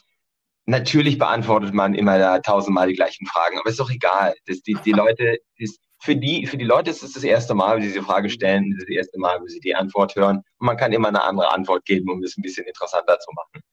[0.65, 4.36] natürlich beantwortet man immer da tausendmal die gleichen Fragen, aber ist doch egal.
[4.47, 7.78] Das, die, die Leute, ist, für, die, für die Leute ist es das erste Mal,
[7.78, 10.38] wo sie diese Frage stellen, das, erste Mal, wo sie die Antwort hören.
[10.38, 13.63] Und man kann immer eine andere Antwort geben, um das ein bisschen interessanter zu machen.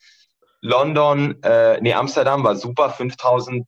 [0.61, 3.67] London, äh, nee, Amsterdam war super, 5000,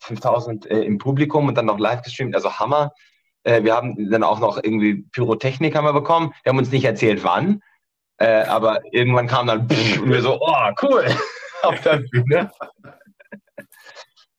[0.00, 2.92] 5000 äh, im Publikum und dann noch live gestreamt, also Hammer.
[3.42, 6.32] Äh, wir haben dann auch noch irgendwie Pyrotechnik haben wir bekommen.
[6.42, 7.62] Wir haben uns nicht erzählt, wann,
[8.18, 9.60] äh, aber irgendwann kam dann
[10.02, 11.06] und wir so, oh, cool.
[11.62, 12.50] Auf der Bühne.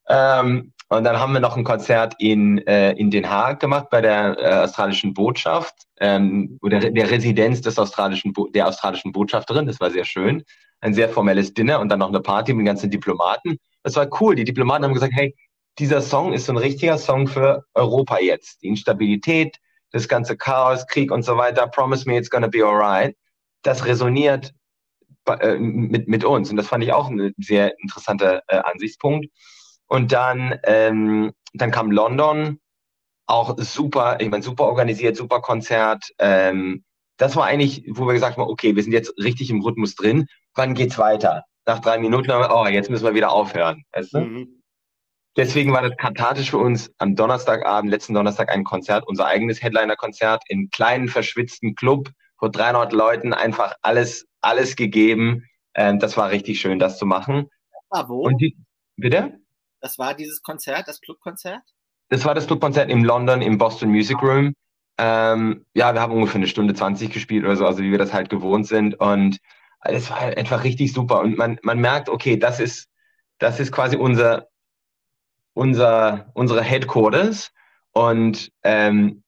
[0.10, 4.02] ähm, und dann haben wir noch ein Konzert in, äh, in Den Haag gemacht bei
[4.02, 9.68] der äh, australischen Botschaft ähm, oder der Residenz des australischen Bo der australischen Botschafterin.
[9.68, 10.44] Das war sehr schön.
[10.82, 13.58] Ein sehr formelles Dinner und dann noch eine Party mit den ganzen Diplomaten.
[13.84, 14.36] Das war cool.
[14.36, 15.34] Die Diplomaten haben gesagt, hey,
[15.80, 18.62] dieser Song ist so ein richtiger Song für Europa jetzt.
[18.62, 19.60] Die Instabilität,
[19.92, 21.68] das ganze Chaos, Krieg und so weiter.
[21.68, 23.16] Promise me it's gonna be alright.
[23.64, 24.54] Das resoniert
[25.28, 26.50] äh, mit, mit uns.
[26.50, 29.28] Und das fand ich auch ein sehr interessanter äh, Ansichtspunkt.
[29.88, 32.60] Und dann, ähm, dann kam London,
[33.28, 36.12] auch super, ich meine, super organisiert, super Konzert.
[36.20, 36.84] Ähm,
[37.18, 40.28] das war eigentlich, wo wir gesagt haben, okay, wir sind jetzt richtig im Rhythmus drin.
[40.56, 41.44] Wann geht's weiter?
[41.66, 43.84] Nach drei Minuten haben wir, oh, jetzt müssen wir wieder aufhören.
[43.94, 44.20] Weißt du?
[44.22, 44.62] mhm.
[45.38, 50.44] Deswegen war das kathartisch für uns am Donnerstagabend, letzten Donnerstag ein Konzert, unser eigenes Headliner-Konzert
[50.48, 55.48] in kleinen, verschwitzten Club vor 300 Leuten einfach alles alles gegeben.
[55.74, 57.50] Ähm, das war richtig schön, das zu machen.
[57.90, 58.24] War wo?
[58.24, 58.58] Und die,
[58.98, 59.40] bitte?
[59.80, 61.62] Das war dieses Konzert, das Clubkonzert?
[62.10, 64.54] Das war das Clubkonzert in London im Boston Music Room.
[64.98, 68.14] Ähm, ja, wir haben ungefähr eine Stunde 20 gespielt oder so, also wie wir das
[68.14, 69.00] halt gewohnt sind.
[69.00, 69.40] Und
[69.82, 71.22] es war halt einfach richtig super.
[71.22, 72.90] Und man, man merkt, okay, das ist,
[73.40, 74.48] das ist quasi unser,
[75.54, 77.52] unser, unsere Headquarters.
[77.92, 79.24] Und ähm,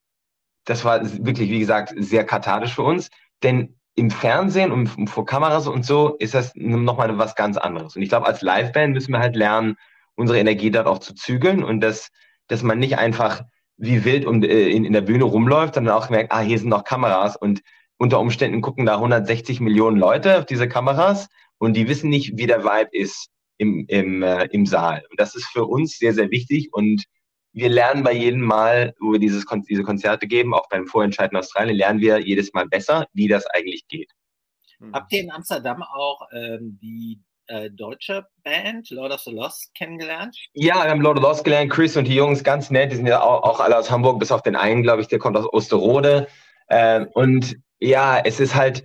[0.66, 3.10] das war wirklich, wie gesagt, sehr kathartisch für uns.
[3.42, 7.96] Denn im Fernsehen und vor Kameras und so ist das nochmal was ganz anderes.
[7.96, 9.76] Und ich glaube, als Liveband müssen wir halt lernen,
[10.16, 12.10] unsere Energie dort auch zu zügeln und dass,
[12.48, 13.44] dass man nicht einfach
[13.78, 16.70] wie wild um, äh, in, in der Bühne rumläuft, sondern auch merkt, ah, hier sind
[16.70, 17.62] noch Kameras und
[17.98, 22.48] unter Umständen gucken da 160 Millionen Leute auf diese Kameras und die wissen nicht, wie
[22.48, 25.04] der Vibe ist im, im, äh, im Saal.
[25.10, 27.06] Und das ist für uns sehr, sehr wichtig und
[27.54, 31.38] wir lernen bei jedem Mal, wo wir dieses, diese Konzerte geben, auch beim Vorentscheid in
[31.38, 34.12] Australien, lernen wir jedes Mal besser, wie das eigentlich geht.
[34.80, 34.94] Hm.
[34.94, 40.36] Habt ihr in Amsterdam auch ähm, die äh, deutsche Band Lord of the Lost kennengelernt?
[40.54, 41.72] Ja, wir haben Lord of the Lost gelernt.
[41.72, 42.92] Chris und die Jungs ganz nett.
[42.92, 45.20] Die sind ja auch, auch alle aus Hamburg, bis auf den einen, glaube ich, der
[45.20, 46.28] kommt aus Osterode.
[46.70, 48.84] Ähm, und ja, es ist halt,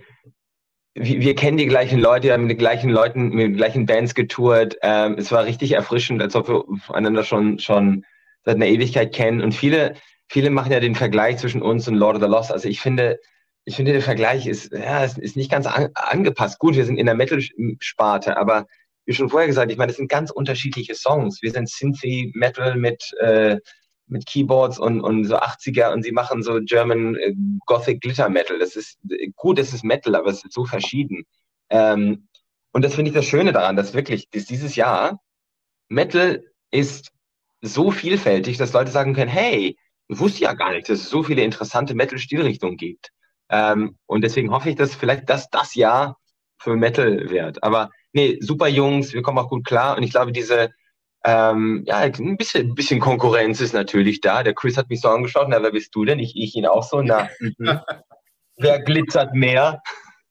[0.93, 3.85] wir, wir, kennen die gleichen Leute, wir haben mit den gleichen Leuten, mit den gleichen
[3.85, 4.77] Bands getourt.
[4.83, 8.05] Ähm, es war richtig erfrischend, als ob wir einander schon, schon
[8.43, 9.41] seit einer Ewigkeit kennen.
[9.41, 9.95] Und viele,
[10.27, 12.51] viele machen ja den Vergleich zwischen uns und Lord of the Lost.
[12.51, 13.19] Also ich finde,
[13.65, 16.59] ich finde, der Vergleich ist, ja, ist, ist nicht ganz an, angepasst.
[16.59, 18.65] Gut, wir sind in der Metal-Sparte, aber
[19.05, 21.41] wie schon vorher gesagt, ich meine, das sind ganz unterschiedliche Songs.
[21.41, 23.57] Wir sind Synthy Metal mit, äh,
[24.07, 27.33] mit Keyboards und, und so 80er und sie machen so German äh,
[27.65, 28.59] Gothic Glitter Metal.
[28.59, 28.99] Das ist
[29.35, 31.25] gut, das ist Metal, aber es ist so verschieden.
[31.69, 32.27] Ähm,
[32.71, 35.19] und das finde ich das Schöne daran, dass wirklich dass dieses Jahr
[35.89, 37.11] Metal ist
[37.61, 41.23] so vielfältig, dass Leute sagen können, hey, ich wusste ja gar nicht, dass es so
[41.23, 43.11] viele interessante Metal-Stilrichtungen gibt.
[43.49, 46.17] Ähm, und deswegen hoffe ich, dass vielleicht das das Jahr
[46.57, 47.63] für Metal wird.
[47.63, 49.97] Aber nee, super Jungs, wir kommen auch gut klar.
[49.97, 50.69] Und ich glaube, diese,
[51.25, 54.43] ähm, ja, ein bisschen, ein bisschen Konkurrenz ist natürlich da.
[54.43, 56.19] Der Chris hat mich so angeschaut, na, wer bist du denn?
[56.19, 57.79] Ich, ich ihn auch so, na, mhm.
[58.57, 59.81] wer glitzert mehr?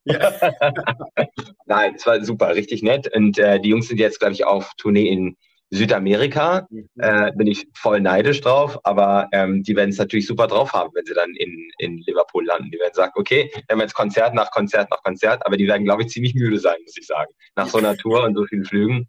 [0.04, 0.32] Ja.
[1.66, 3.14] Nein, es war super, richtig nett.
[3.14, 5.36] Und äh, die Jungs sind jetzt, glaube ich, auf Tournee in
[5.70, 6.88] Südamerika mhm.
[6.98, 10.90] äh, bin ich voll neidisch drauf, aber ähm, die werden es natürlich super drauf haben,
[10.94, 12.70] wenn sie dann in, in Liverpool landen.
[12.70, 15.85] Die werden sagen, okay, wir haben jetzt Konzert nach Konzert nach Konzert, aber die werden,
[15.85, 17.31] glaube ich, ziemlich müde sein, muss ich sagen.
[17.54, 19.09] Nach so einer Tour und so vielen Flügen.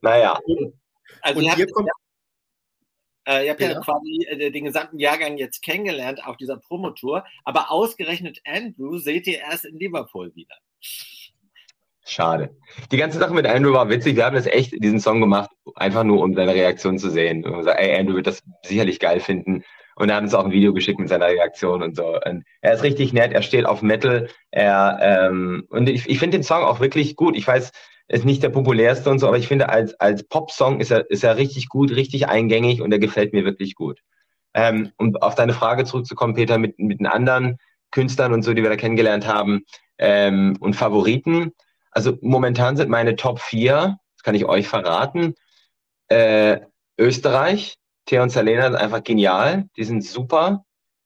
[0.00, 0.38] Naja.
[1.22, 1.88] Also und hier kommt,
[3.26, 7.24] äh, ihr habt ja, ja quasi äh, den gesamten Jahrgang jetzt kennengelernt auf dieser Promotour,
[7.44, 10.54] aber ausgerechnet Andrew seht ihr erst in Liverpool wieder.
[12.08, 12.56] Schade.
[12.90, 14.16] Die ganze Sache mit Andrew war witzig.
[14.16, 17.44] Wir haben das echt, diesen Song gemacht, einfach nur um seine Reaktion zu sehen.
[17.44, 19.62] Und gesagt, ey, Andrew wird das sicherlich geil finden.
[19.96, 22.18] Und er hat uns auch ein Video geschickt mit seiner Reaktion und so.
[22.24, 24.28] Und er ist richtig nett, er steht auf Metal.
[24.50, 27.36] Er, ähm, und ich, ich finde den Song auch wirklich gut.
[27.36, 27.72] Ich weiß,
[28.08, 31.24] ist nicht der populärste und so, aber ich finde, als, als Pop-Song ist er, ist
[31.24, 34.00] er richtig gut, richtig eingängig und er gefällt mir wirklich gut.
[34.54, 37.58] Ähm, um auf deine Frage zurückzukommen, Peter, mit, mit den anderen
[37.90, 39.64] Künstlern und so, die wir da kennengelernt haben,
[39.98, 41.52] ähm, und Favoriten
[41.90, 45.34] also momentan sind meine Top 4, das kann ich euch verraten,
[46.08, 46.60] äh,
[46.98, 50.64] Österreich, Theo und Salena sind einfach genial, die sind super,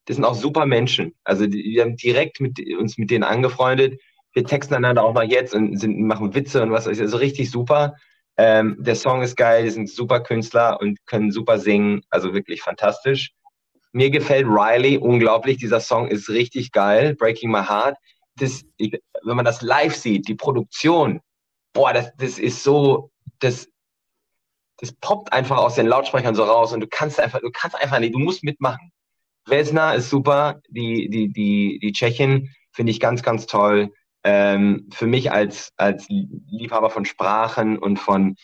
[0.09, 1.15] die sind auch super Menschen.
[1.25, 4.01] Also die, wir haben direkt mit, uns mit denen angefreundet,
[4.35, 7.95] wir texten einander auch noch jetzt und sind, machen Witze und was, also richtig super.
[8.39, 12.63] Ähm, der Song ist geil, die sind super Künstler und können super singen, also wirklich
[12.63, 13.33] fantastisch.
[13.93, 17.97] Mir gefällt Riley unglaublich, dieser Song ist richtig geil, Breaking My Heart
[18.37, 21.21] das, wenn man das live sieht, die Produktion,
[21.73, 23.69] boah, das, das ist so, das,
[24.79, 27.99] das poppt einfach aus den Lautsprechern so raus und du kannst einfach, du kannst einfach
[27.99, 28.91] nicht, du musst mitmachen.
[29.47, 33.93] Vesna ist super, die, die, die, die Tschechin finde ich ganz, ganz toll.
[34.25, 38.37] Ähm, für mich als, als Liebhaber von Sprachen und von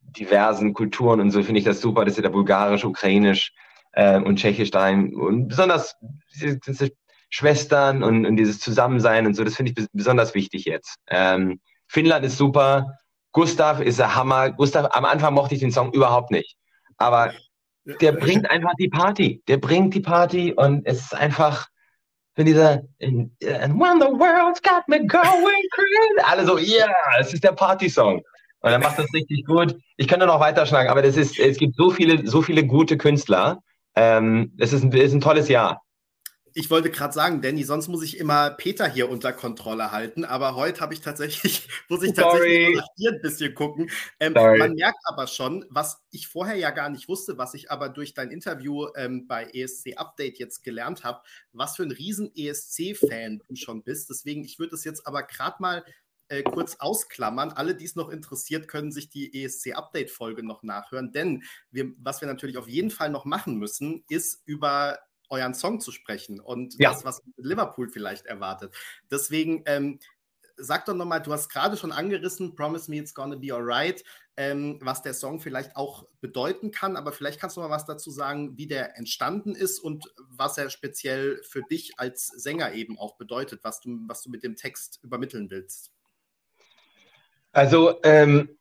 [0.00, 3.52] diversen Kulturen und so finde ich das super, dass sie da bulgarisch, ukrainisch
[3.92, 5.94] äh, und tschechisch da und besonders
[6.34, 6.90] diese,
[7.30, 10.96] Schwestern und, und dieses Zusammensein und so, das finde ich besonders wichtig jetzt.
[11.08, 12.98] Ähm, Finnland ist super.
[13.32, 14.50] Gustav ist der Hammer.
[14.50, 16.56] Gustav, am Anfang mochte ich den Song überhaupt nicht.
[16.98, 17.32] Aber
[18.00, 19.42] der bringt einfach die Party.
[19.46, 21.68] Der bringt die Party und es ist einfach,
[22.34, 27.44] wenn dieser And when the world's got me going crazy, alle so, yeah, es ist
[27.44, 28.22] der Party-Song.
[28.62, 29.76] Und er macht das richtig gut.
[29.96, 33.62] Ich könnte noch weiterschlagen, aber das ist, es gibt so viele, so viele gute Künstler.
[33.94, 35.80] Ähm, es ist ein, es ist ein tolles Jahr
[36.54, 40.54] ich wollte gerade sagen, Danny, sonst muss ich immer Peter hier unter Kontrolle halten, aber
[40.54, 43.90] heute habe ich tatsächlich, muss ich tatsächlich nach dir ein bisschen gucken.
[44.18, 47.88] Ähm, man merkt aber schon, was ich vorher ja gar nicht wusste, was ich aber
[47.88, 51.20] durch dein Interview ähm, bei ESC Update jetzt gelernt habe,
[51.52, 54.10] was für ein riesen ESC-Fan du schon bist.
[54.10, 55.84] Deswegen, ich würde das jetzt aber gerade mal
[56.28, 57.50] äh, kurz ausklammern.
[57.50, 62.28] Alle, die es noch interessiert, können sich die ESC-Update-Folge noch nachhören, denn wir, was wir
[62.28, 64.98] natürlich auf jeden Fall noch machen müssen, ist über
[65.30, 66.92] euren Song zu sprechen und ja.
[66.92, 68.74] das, was Liverpool vielleicht erwartet.
[69.10, 69.98] Deswegen, ähm,
[70.56, 74.04] sag doch nochmal, du hast gerade schon angerissen, Promise Me It's Gonna Be Alright,
[74.36, 78.10] ähm, was der Song vielleicht auch bedeuten kann, aber vielleicht kannst du mal was dazu
[78.10, 83.16] sagen, wie der entstanden ist und was er speziell für dich als Sänger eben auch
[83.16, 85.90] bedeutet, was du, was du mit dem Text übermitteln willst.
[87.52, 88.56] Also, ähm,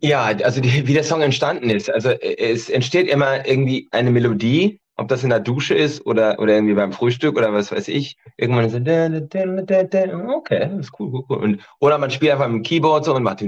[0.00, 1.90] ja, also die, wie der Song entstanden ist.
[1.90, 6.54] Also es entsteht immer irgendwie eine Melodie, ob das in der Dusche ist oder, oder
[6.54, 8.16] irgendwie beim Frühstück oder was weiß ich.
[8.36, 11.38] Irgendwann so, okay, das ist cool, cool, cool.
[11.38, 13.40] Und, oder man spielt einfach mit dem Keyboard so und macht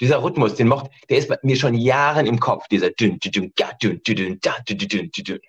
[0.00, 2.90] dieser Rhythmus, den mocht, der ist mir schon Jahren im Kopf, dieser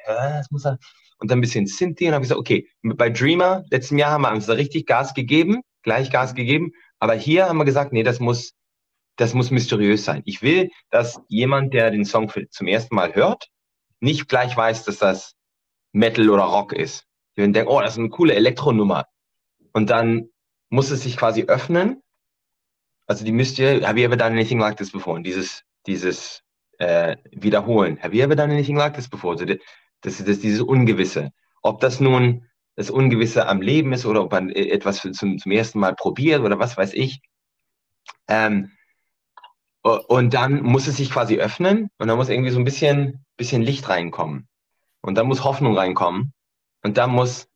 [0.08, 0.78] ja, das muss er,
[1.20, 4.24] und dann ein bisschen Synthie und habe ich gesagt, okay, bei Dreamer, letzten Jahr haben
[4.24, 8.04] wir uns da richtig Gas gegeben, gleich Gas gegeben aber hier haben wir gesagt, nee,
[8.04, 8.54] das muss,
[9.16, 10.22] das muss mysteriös sein.
[10.26, 13.50] Ich will, dass jemand, der den Song zum ersten Mal hört,
[14.00, 15.36] nicht gleich weiß, dass das
[15.92, 17.06] Metal oder Rock ist.
[17.34, 19.06] Ich will denken, oh, das ist eine coole Elektronummer.
[19.72, 20.30] Und dann
[20.70, 22.02] muss es sich quasi öffnen.
[23.06, 25.16] Also die müsst ihr, have you ever done anything like this before?
[25.16, 26.44] Und dieses, dieses
[26.80, 28.02] äh, Wiederholen.
[28.02, 29.34] Have you ever done anything like this before?
[29.34, 29.46] Also
[30.02, 31.32] das, das, dieses Ungewisse.
[31.62, 35.52] Ob das nun das Ungewisse am Leben ist oder ob man äh, etwas zum, zum
[35.52, 37.22] ersten Mal probiert oder was weiß ich.
[38.28, 38.72] Ähm,
[39.84, 43.62] und dann muss es sich quasi öffnen und dann muss irgendwie so ein bisschen, bisschen
[43.62, 44.48] Licht reinkommen.
[45.02, 46.34] Und dann muss Hoffnung reinkommen.
[46.84, 47.48] Und dann muss,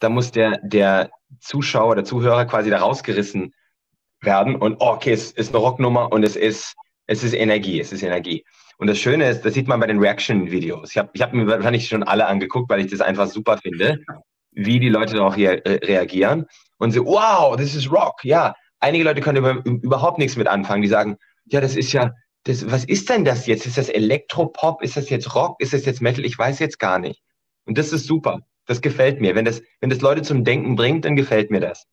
[0.00, 3.54] dann muss der, der Zuschauer, der Zuhörer quasi da rausgerissen
[4.20, 4.56] werden.
[4.56, 6.74] Und oh, okay, es ist eine Rocknummer und es ist,
[7.06, 8.44] es ist Energie, es ist Energie.
[8.78, 10.90] Und das Schöne ist, das sieht man bei den Reaction-Videos.
[10.90, 14.00] Ich habe ich hab mir wahrscheinlich schon alle angeguckt, weil ich das einfach super finde
[14.52, 16.46] wie die Leute darauf re äh, reagieren
[16.78, 18.24] und so, wow, this is Rock.
[18.24, 20.82] Ja, einige Leute können über, überhaupt nichts mit anfangen.
[20.82, 21.16] Die sagen,
[21.52, 22.12] ja, das ist ja,
[22.44, 23.66] das, was ist denn das jetzt?
[23.66, 24.82] Ist das Elektropop?
[24.82, 25.56] Ist das jetzt Rock?
[25.60, 26.24] Ist das jetzt Metal?
[26.24, 27.22] Ich weiß jetzt gar nicht.
[27.66, 28.40] Und das ist super.
[28.66, 29.34] Das gefällt mir.
[29.34, 31.86] Wenn das, wenn das Leute zum Denken bringt, dann gefällt mir das.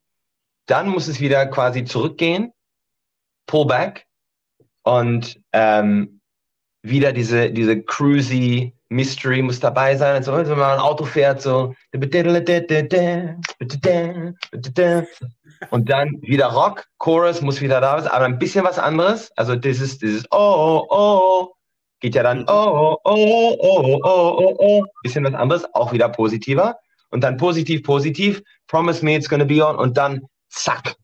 [0.66, 2.52] Dann muss es wieder quasi zurückgehen,
[3.46, 4.06] pull back
[4.82, 6.20] und ähm,
[6.82, 10.16] wieder diese, diese cruisy Mystery muss dabei sein.
[10.16, 11.74] Also, wenn man ein Auto fährt, so.
[15.70, 19.30] Und dann wieder Rock, Chorus muss wieder da sein, aber ein bisschen was anderes.
[19.36, 21.54] Also dieses, dieses Oh, oh, oh,
[22.00, 26.08] geht ja dann Oh, oh, oh, oh, oh, oh, oh, bisschen was anderes, auch wieder
[26.08, 26.78] positiver.
[27.10, 30.94] Und dann positiv, positiv, Promise me it's gonna be on und dann zack,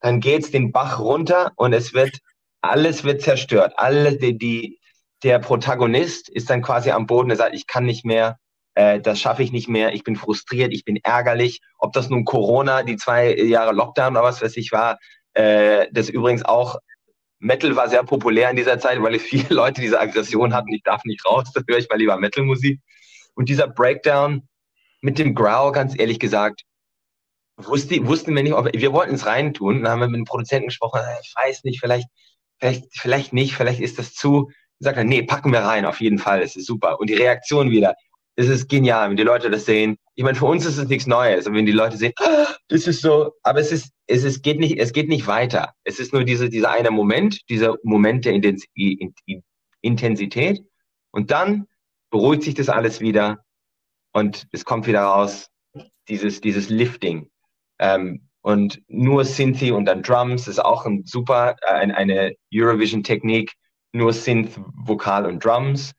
[0.00, 2.18] dann geht's den Bach runter und es wird,
[2.60, 3.74] alles wird zerstört.
[3.76, 4.80] Alle, die, die,
[5.24, 8.38] der Protagonist ist dann quasi am Boden, er sagt, ich kann nicht mehr,
[8.78, 11.60] äh, das schaffe ich nicht mehr, ich bin frustriert, ich bin ärgerlich.
[11.78, 15.00] Ob das nun Corona, die zwei Jahre Lockdown oder was weiß ich war,
[15.34, 16.76] äh, das übrigens auch,
[17.40, 21.02] Metal war sehr populär in dieser Zeit, weil viele Leute diese Aggression hatten, ich darf
[21.04, 22.80] nicht raus, da höre ich mal lieber Metal-Musik.
[23.34, 24.46] Und dieser Breakdown
[25.00, 26.62] mit dem Growl, ganz ehrlich gesagt,
[27.56, 30.68] wusste, wussten wir nicht, ob, wir wollten es reintun, dann haben wir mit dem Produzenten
[30.68, 32.08] gesprochen, ich weiß nicht, vielleicht,
[32.60, 36.18] vielleicht, vielleicht nicht, vielleicht ist das zu, sagt er, nee, packen wir rein, auf jeden
[36.18, 37.00] Fall, es ist super.
[37.00, 37.96] Und die Reaktion wieder,
[38.38, 39.98] es ist genial, wenn die Leute das sehen.
[40.14, 42.86] Ich meine, für uns ist es nichts Neues, aber wenn die Leute sehen, ah, das
[42.86, 45.74] ist so, aber es ist, es ist, geht nicht, es geht nicht weiter.
[45.82, 48.40] Es ist nur diese, dieser eine Moment, dieser Moment der
[49.80, 50.62] Intensität.
[51.10, 51.66] Und dann
[52.10, 53.44] beruhigt sich das alles wieder
[54.12, 55.50] und es kommt wieder raus,
[56.08, 57.28] dieses, dieses Lifting.
[57.80, 63.52] Ähm, und nur Synthi und dann Drums ist auch ein super, äh, eine Eurovision-Technik,
[63.90, 65.92] nur Synth, Vokal und Drums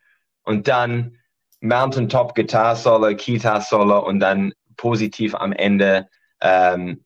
[0.44, 1.19] und dann
[1.62, 6.08] Mountaintop Guitar Solo, Guitar Solo und dann positiv am Ende.
[6.42, 7.04] Ähm,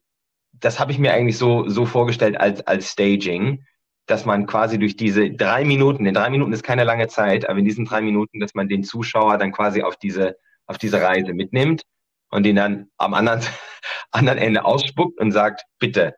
[0.52, 3.64] das habe ich mir eigentlich so, so vorgestellt als, als Staging,
[4.06, 7.58] dass man quasi durch diese drei Minuten, in drei Minuten ist keine lange Zeit, aber
[7.58, 10.36] in diesen drei Minuten, dass man den Zuschauer dann quasi auf diese,
[10.66, 11.82] auf diese Reise mitnimmt
[12.30, 13.40] und ihn dann am anderen,
[14.10, 16.14] anderen Ende ausspuckt und sagt, bitte,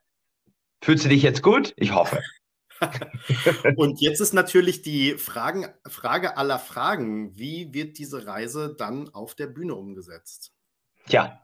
[0.83, 1.73] fühlst du dich jetzt gut?
[1.77, 2.21] Ich hoffe.
[3.77, 7.37] Und jetzt ist natürlich die Fragen, Frage aller Fragen.
[7.37, 10.53] Wie wird diese Reise dann auf der Bühne umgesetzt?
[11.07, 11.41] Tja,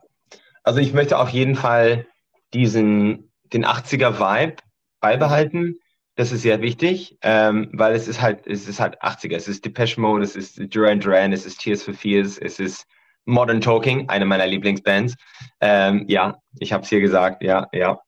[0.62, 2.06] also ich möchte auf jeden Fall
[2.52, 4.56] diesen, den 80er-Vibe
[5.00, 5.78] beibehalten.
[6.14, 9.34] Das ist sehr wichtig, ähm, weil es ist halt, es ist halt 80er.
[9.34, 12.86] Es ist Depeche Mode, es ist Duran Duran, es ist Tears for Fears, es ist
[13.24, 15.14] Modern Talking, eine meiner Lieblingsbands.
[15.60, 18.00] Ähm, ja, ich habe es hier gesagt, ja, ja.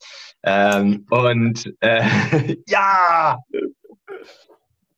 [0.46, 2.04] Ähm, und äh,
[2.66, 3.38] ja,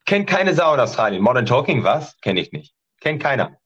[0.05, 1.23] kennt keine Sau in Australien.
[1.23, 2.21] Modern Talking, was?
[2.21, 2.75] Kenne ich nicht.
[3.01, 3.57] Kennt keiner.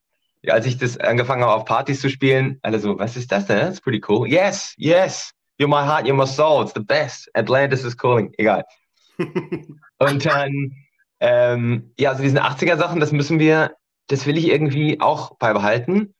[0.47, 3.59] Als ich das angefangen habe, auf Partys zu spielen, alle so, was ist das denn?
[3.59, 4.29] That's pretty cool.
[4.29, 5.33] Yes, yes.
[5.59, 6.63] You're my heart, you're my soul.
[6.63, 7.31] It's the best.
[7.35, 8.33] Atlantis is calling.
[8.39, 8.65] Egal.
[9.99, 10.73] und dann,
[11.21, 13.77] ähm, ja, also diese 80er-Sachen, das müssen wir,
[14.07, 16.15] das will ich irgendwie auch beibehalten.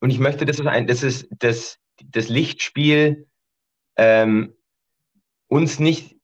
[0.00, 3.28] Und ich möchte, dass es ein, das ist, das das Lichtspiel
[3.96, 4.54] ähm,
[5.52, 6.16] uns nicht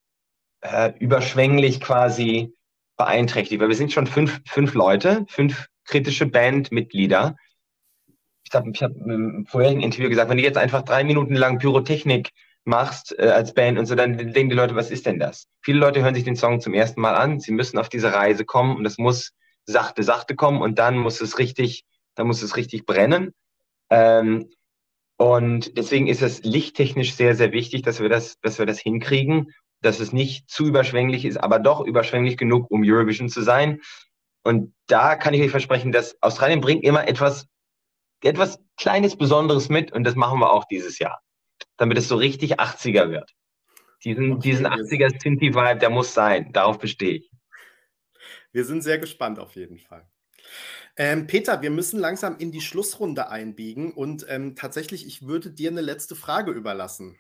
[0.63, 2.55] äh, überschwänglich quasi
[2.97, 7.37] beeinträchtigt, weil wir sind schon fünf, fünf Leute, fünf kritische Bandmitglieder.
[8.43, 11.59] Ich habe ich hab im vorherigen Interview gesagt, wenn du jetzt einfach drei Minuten lang
[11.59, 12.31] Pyrotechnik
[12.65, 15.47] machst äh, als Band und so, dann denken die Leute, was ist denn das?
[15.61, 18.47] Viele Leute hören sich den Song zum ersten Mal an, sie müssen auf diese Reise
[18.47, 19.33] kommen und es muss
[19.67, 23.35] sachte, sachte kommen und dann muss es richtig, dann muss es richtig brennen.
[23.91, 24.51] Ähm,
[25.19, 29.53] und deswegen ist es lichttechnisch sehr, sehr wichtig, dass wir das, dass wir das hinkriegen,
[29.83, 33.81] dass es nicht zu überschwänglich ist, aber doch überschwänglich genug, um Eurovision zu sein.
[34.45, 37.49] Und da kann ich euch versprechen, dass Australien bringt immer etwas,
[38.23, 41.21] etwas Kleines, Besonderes mit und das machen wir auch dieses Jahr,
[41.77, 43.35] damit es so richtig 80er wird.
[44.05, 46.53] Diesen, okay, diesen 80er Sinti-Vibe, der muss sein.
[46.53, 47.31] Darauf bestehe ich.
[48.53, 50.09] Wir sind sehr gespannt auf jeden Fall.
[50.97, 55.71] Ähm, Peter, wir müssen langsam in die Schlussrunde einbiegen und ähm, tatsächlich, ich würde dir
[55.71, 57.19] eine letzte Frage überlassen.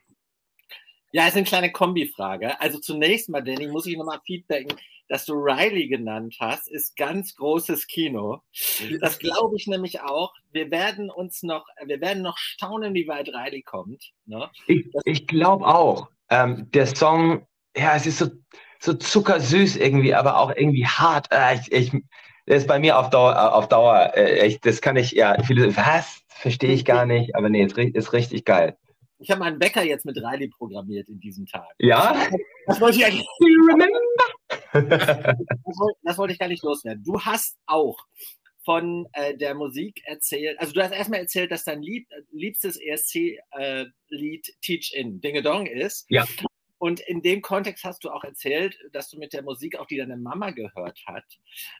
[1.12, 2.60] Ja, es ist eine kleine Kombifrage.
[2.60, 4.76] Also zunächst mal, Danny, muss ich nochmal feedbacken,
[5.08, 8.42] dass du Riley genannt hast, ist ganz großes Kino.
[9.00, 10.34] Das glaube ich nämlich auch.
[10.52, 14.12] Wir werden uns noch, wir werden noch staunen, wie weit Riley kommt.
[14.26, 14.50] Ne?
[14.66, 16.08] Ich, ich glaube auch.
[16.30, 18.26] Ähm, der Song, ja, es ist so,
[18.80, 21.28] so zuckersüß irgendwie, aber auch irgendwie hart.
[21.30, 22.02] Äh, ich, ich,
[22.48, 25.36] das ist bei mir auf Dauer, äh, auf Dauer äh, echt, das kann ich, ja,
[25.44, 26.22] viele, was?
[26.28, 28.76] Verstehe ich gar nicht, aber nee, ist, ist richtig geil.
[29.18, 31.66] Ich habe meinen Wecker jetzt mit Riley programmiert in diesem Tag.
[31.78, 32.16] Ja?
[32.66, 33.26] Das wollte ich eigentlich.
[34.72, 37.02] das, wollte, das wollte ich gar nicht loswerden.
[37.04, 37.98] Du hast auch
[38.64, 40.58] von äh, der Musik erzählt.
[40.60, 45.66] Also du hast erstmal erzählt, dass dein lieb, liebstes ESC-Lied äh, Teach In Dinge Dong
[45.66, 46.06] ist.
[46.08, 46.24] Ja.
[46.78, 49.96] Und in dem Kontext hast du auch erzählt, dass du mit der Musik, auch die
[49.96, 51.24] deine Mama gehört hat,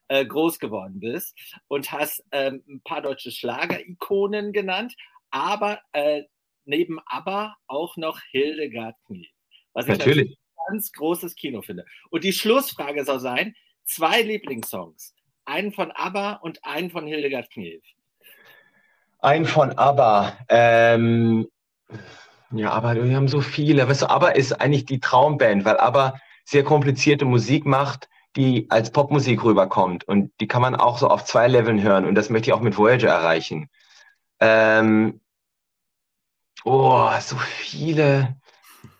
[0.09, 1.37] äh, groß geworden bist
[1.69, 4.97] und hast ähm, ein paar deutsche Schlager-Ikonen genannt,
[5.31, 6.25] aber äh,
[6.65, 9.31] neben ABBA auch noch Hildegard Knie.
[9.73, 11.85] Was ich natürlich ein ganz großes Kino finde.
[12.11, 15.15] Und die Schlussfrage soll sein: zwei Lieblingssongs.
[15.45, 17.81] Einen von ABBA und einen von Hildegard Knie.
[19.21, 20.39] Ein von ABBA.
[20.49, 21.49] Ähm,
[22.53, 23.89] ja, aber wir haben so viele.
[23.89, 28.91] Weißt du, ABBA ist eigentlich die Traumband, weil ABBA sehr komplizierte Musik macht, die als
[28.91, 30.05] Popmusik rüberkommt.
[30.05, 32.07] Und die kann man auch so auf zwei Leveln hören.
[32.07, 33.69] Und das möchte ich auch mit Voyager erreichen.
[34.41, 35.21] Ähm,
[36.65, 38.37] oh, so viele.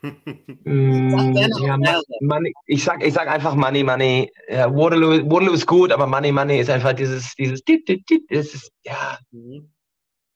[0.65, 1.77] mm, ja,
[2.21, 4.31] money, ich sag, ich sag einfach Money, Money.
[4.49, 9.19] Ja, Waterloo, Waterloo ist gut, aber Money, Money ist einfach dieses, dieses, das ist, ja.
[9.31, 9.73] Mhm.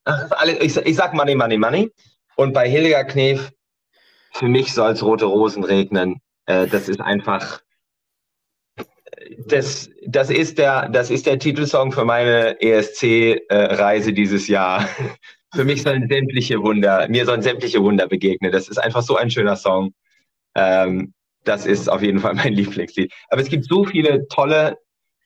[0.05, 1.91] Ach, alles, ich, ich sag Money, Money, Money.
[2.35, 3.51] Und bei Hildegard Knef,
[4.31, 6.19] für mich soll es rote Rosen regnen.
[6.45, 7.61] Äh, das ist einfach,
[9.37, 14.87] das, das, ist der, das ist der Titelsong für meine ESC-Reise äh, dieses Jahr.
[15.53, 18.51] für mich sollen sämtliche Wunder, mir sollen sämtliche Wunder begegnen.
[18.51, 19.93] Das ist einfach so ein schöner Song.
[20.55, 21.13] Ähm,
[21.43, 23.13] das ist auf jeden Fall mein Lieblingslied.
[23.29, 24.77] Aber es gibt so viele tolle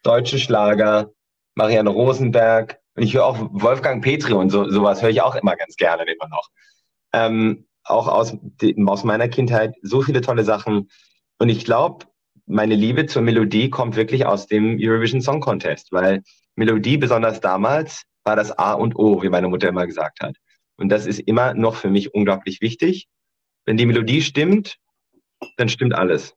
[0.04, 1.12] deutsche Schlager.
[1.56, 2.78] Marianne Rosenberg.
[2.96, 6.04] Und ich höre auch Wolfgang Petri und so, sowas höre ich auch immer ganz gerne
[6.04, 6.50] immer noch
[7.18, 8.38] ähm, auch aus,
[8.86, 10.90] aus meiner Kindheit so viele tolle Sachen.
[11.40, 12.06] Und ich glaube,
[12.46, 16.24] meine Liebe zur Melodie kommt wirklich aus dem Eurovision Song Contest, weil
[16.56, 20.36] Melodie, besonders damals, war das A und O, wie meine Mutter immer gesagt hat.
[20.78, 23.08] Und das ist immer noch für mich unglaublich wichtig.
[23.66, 24.78] Wenn die Melodie stimmt,
[25.58, 26.36] dann stimmt alles.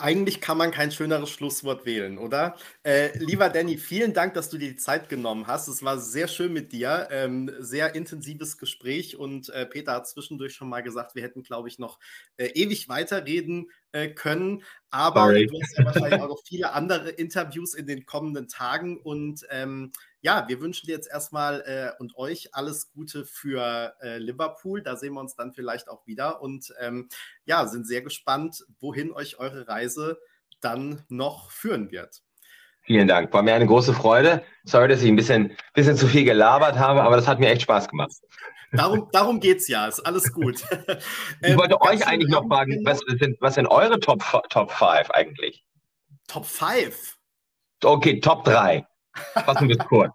[0.00, 2.56] Eigentlich kann man kein schöneres Schlusswort wählen, oder?
[2.82, 5.68] Äh, lieber Danny, vielen Dank, dass du dir die Zeit genommen hast.
[5.68, 10.54] Es war sehr schön mit dir, ähm, sehr intensives Gespräch und äh, Peter hat zwischendurch
[10.54, 11.98] schon mal gesagt, wir hätten, glaube ich, noch
[12.36, 14.62] äh, ewig weiterreden äh, können.
[14.90, 15.46] Aber Sorry.
[15.46, 19.92] du hast ja wahrscheinlich auch noch viele andere Interviews in den kommenden Tagen und ähm,
[20.22, 24.82] ja, wir wünschen dir jetzt erstmal äh, und euch alles Gute für äh, Liverpool.
[24.82, 27.08] Da sehen wir uns dann vielleicht auch wieder und ähm,
[27.44, 30.18] ja, sind sehr gespannt, wohin euch eure Reise
[30.60, 32.22] dann noch führen wird.
[32.82, 33.32] Vielen Dank.
[33.32, 34.42] War mir eine große Freude.
[34.64, 37.62] Sorry, dass ich ein bisschen, bisschen zu viel gelabert habe, aber das hat mir echt
[37.62, 38.12] Spaß gemacht.
[38.72, 40.62] Darum, darum geht es ja, ist alles gut.
[41.42, 45.10] ich wollte ähm, euch eigentlich noch fragen, was sind, was sind eure Top, Top 5
[45.10, 45.64] eigentlich?
[46.28, 47.16] Top 5?
[47.82, 48.86] Okay, Top 3.
[49.14, 50.12] Fassen wir es kurz.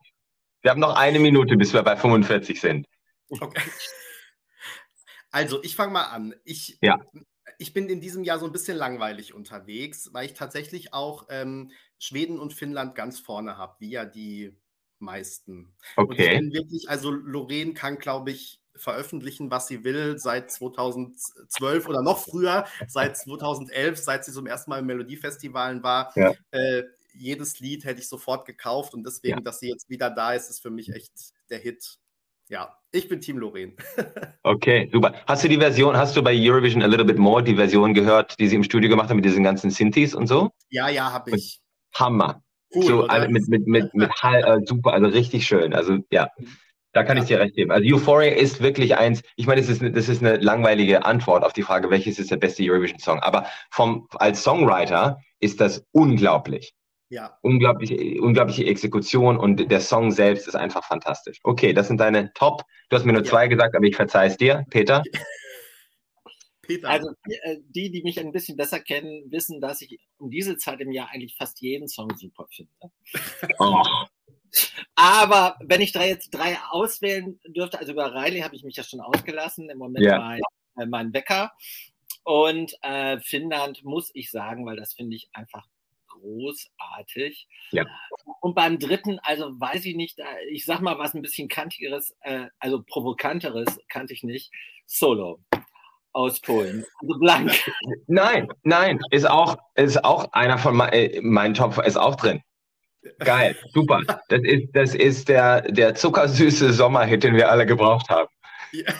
[0.62, 2.88] Wir haben noch eine Minute, bis wir bei 45 sind.
[3.30, 3.62] Okay.
[5.32, 6.34] Also, ich fange mal an.
[6.44, 6.98] Ich, ja.
[7.58, 11.72] ich bin in diesem Jahr so ein bisschen langweilig unterwegs, weil ich tatsächlich auch ähm,
[12.00, 14.56] Schweden und Finnland ganz vorne habe, wie ja die
[15.00, 15.76] meisten.
[15.98, 16.08] Okay.
[16.08, 21.88] Und ich bin wirklich, also Lorraine kann, glaube ich, veröffentlichen, was sie will, seit 2012
[21.88, 26.12] oder noch früher, seit 2011, seit sie zum ersten Mal im Melodiefestivalen war.
[26.16, 26.34] Ja.
[26.52, 26.84] Äh,
[27.18, 29.42] jedes Lied hätte ich sofort gekauft und deswegen, ja.
[29.42, 31.12] dass sie jetzt wieder da ist, ist für mich echt
[31.50, 31.98] der Hit
[32.50, 33.74] Ja, ich bin Team Lorraine.
[34.44, 35.14] okay, super.
[35.28, 38.40] Hast du die Version, hast du bei Eurovision A Little Bit More die Version gehört,
[38.40, 40.52] die sie im Studio gemacht haben mit diesen ganzen Synthes und so?
[40.70, 41.60] Ja, ja, habe ich.
[41.94, 42.42] Hammer.
[42.74, 45.74] Cool, so, also mit, mit, mit, mit Hall, äh, super, also richtig schön.
[45.74, 46.30] Also ja,
[46.96, 47.24] da kann ja.
[47.24, 47.72] ich dir recht geben.
[47.72, 51.52] Also Euphoria ist wirklich eins, ich meine, das ist, das ist eine langweilige Antwort auf
[51.52, 53.20] die Frage, welches ist der beste Eurovision-Song.
[53.20, 56.74] Aber vom, als Songwriter ist das unglaublich.
[57.10, 57.38] Ja.
[57.42, 61.40] Unglaubliche, unglaubliche Exekution und der Song selbst ist einfach fantastisch.
[61.44, 62.64] Okay, das sind deine Top.
[62.90, 63.30] Du hast mir nur ja.
[63.30, 64.66] zwei gesagt, aber ich verzeih es dir.
[64.70, 65.04] Peter?
[66.66, 66.90] Peter.
[66.90, 67.10] Also
[67.44, 70.92] äh, die, die mich ein bisschen besser kennen, wissen, dass ich um diese Zeit im
[70.92, 72.72] Jahr eigentlich fast jeden Song super finde.
[73.60, 73.84] Oh.
[74.96, 78.84] Aber wenn ich da jetzt drei auswählen dürfte, also über Riley habe ich mich ja
[78.84, 80.18] schon ausgelassen, im Moment ja.
[80.18, 80.42] mein,
[80.78, 81.52] äh, mein Wecker.
[82.24, 85.68] Und äh, Finnland muss ich sagen, weil das finde ich einfach
[86.26, 87.48] großartig.
[87.72, 87.86] Ja.
[88.42, 90.20] Und beim dritten, also weiß ich nicht,
[90.50, 94.52] ich sag mal was ein bisschen kantigeres, äh, also provokanteres, kannte ich nicht.
[94.88, 95.40] Solo
[96.14, 96.86] aus Polen.
[97.02, 97.52] Also blank.
[98.08, 102.42] Nein, nein, ist auch, ist auch einer von mein, äh, meinen Top, ist auch drin.
[103.20, 104.02] Geil, super.
[104.30, 108.30] Das ist, das ist der, der zuckersüße Sommerhit, den wir alle gebraucht haben.
[108.72, 108.94] Ja.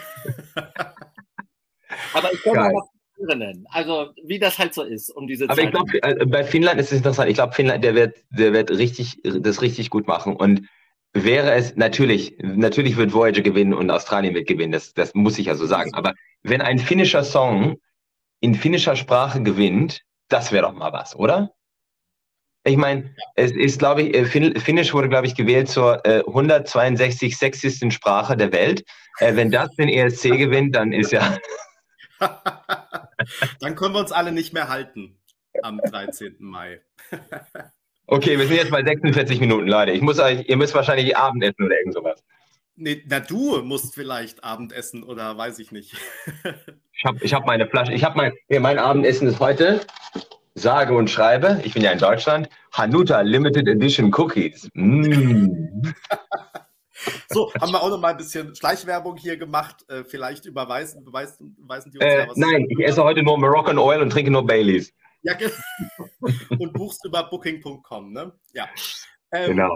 [2.14, 2.72] Aber ich kann mal
[3.18, 3.66] nennen.
[3.70, 5.74] Also wie das halt so ist um diese Aber Zeit.
[5.76, 7.30] Aber ich glaube, äh, bei Finnland ist es interessant.
[7.30, 10.36] Ich glaube, Finnland, der wird, der wird richtig, das richtig gut machen.
[10.36, 10.68] Und
[11.14, 14.74] wäre es natürlich, natürlich wird Voyager gewinnen und Australien wird gewinnen.
[14.74, 15.94] Das, das muss ich ja so sagen.
[15.94, 16.14] Aber
[16.44, 17.78] wenn ein finnischer Song
[18.42, 21.52] in finnischer Sprache gewinnt, das wäre doch mal was, oder?
[22.68, 27.38] Ich meine, es ist, glaube ich, äh, Finnisch wurde, glaube ich, gewählt zur äh, 162
[27.38, 28.84] sexiesten Sprache der Welt.
[29.20, 31.38] Äh, wenn das den ESC gewinnt, dann ist ja.
[33.60, 35.18] Dann können wir uns alle nicht mehr halten
[35.64, 36.36] am 13.
[36.40, 36.82] Mai.
[38.08, 39.92] okay, wir sind jetzt bei 46 Minuten, Leute.
[39.92, 42.24] Ich muss euch, ihr müsst wahrscheinlich Abendessen oder irgend sowas.
[42.78, 45.96] Nee, na, du musst vielleicht Abendessen oder weiß ich nicht.
[46.94, 49.80] ich habe ich hab meine Flasche, ich habe mein, ja, mein Abendessen ist heute,
[50.56, 54.70] sage und schreibe, ich bin ja in Deutschland, Hanuta Limited Edition Cookies.
[54.74, 55.84] Mm.
[57.30, 59.86] So, haben wir auch noch mal ein bisschen Schleichwerbung hier gemacht.
[59.90, 62.38] Äh, vielleicht überweisen, beweisen, beweisen die uns äh, da was.
[62.38, 64.94] Nein, ich esse heute nur Moroccan Oil und trinke nur Baileys.
[65.24, 65.36] Ja,
[66.60, 68.32] und buchst über booking.com, ne?
[68.54, 68.70] Ja.
[69.32, 69.76] Ähm, genau.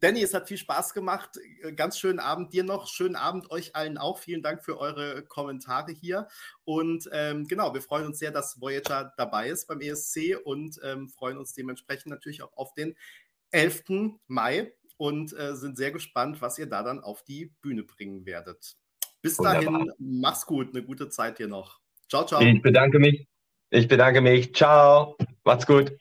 [0.00, 1.38] Danny, es hat viel Spaß gemacht.
[1.62, 2.86] Äh, ganz schönen Abend dir noch.
[2.86, 4.18] Schönen Abend euch allen auch.
[4.18, 6.28] Vielen Dank für eure Kommentare hier.
[6.64, 11.08] Und ähm, genau, wir freuen uns sehr, dass Voyager dabei ist beim ESC und ähm,
[11.08, 12.96] freuen uns dementsprechend natürlich auch auf den
[13.50, 13.84] 11.
[14.26, 18.76] Mai und äh, sind sehr gespannt, was ihr da dann auf die Bühne bringen werdet.
[19.22, 19.64] Bis Wunderbar.
[19.64, 21.80] dahin, mach's gut, eine gute Zeit hier noch.
[22.08, 22.40] Ciao, ciao.
[22.40, 23.26] Ich bedanke mich.
[23.70, 24.54] Ich bedanke mich.
[24.54, 25.16] Ciao.
[25.44, 25.92] Macht's gut.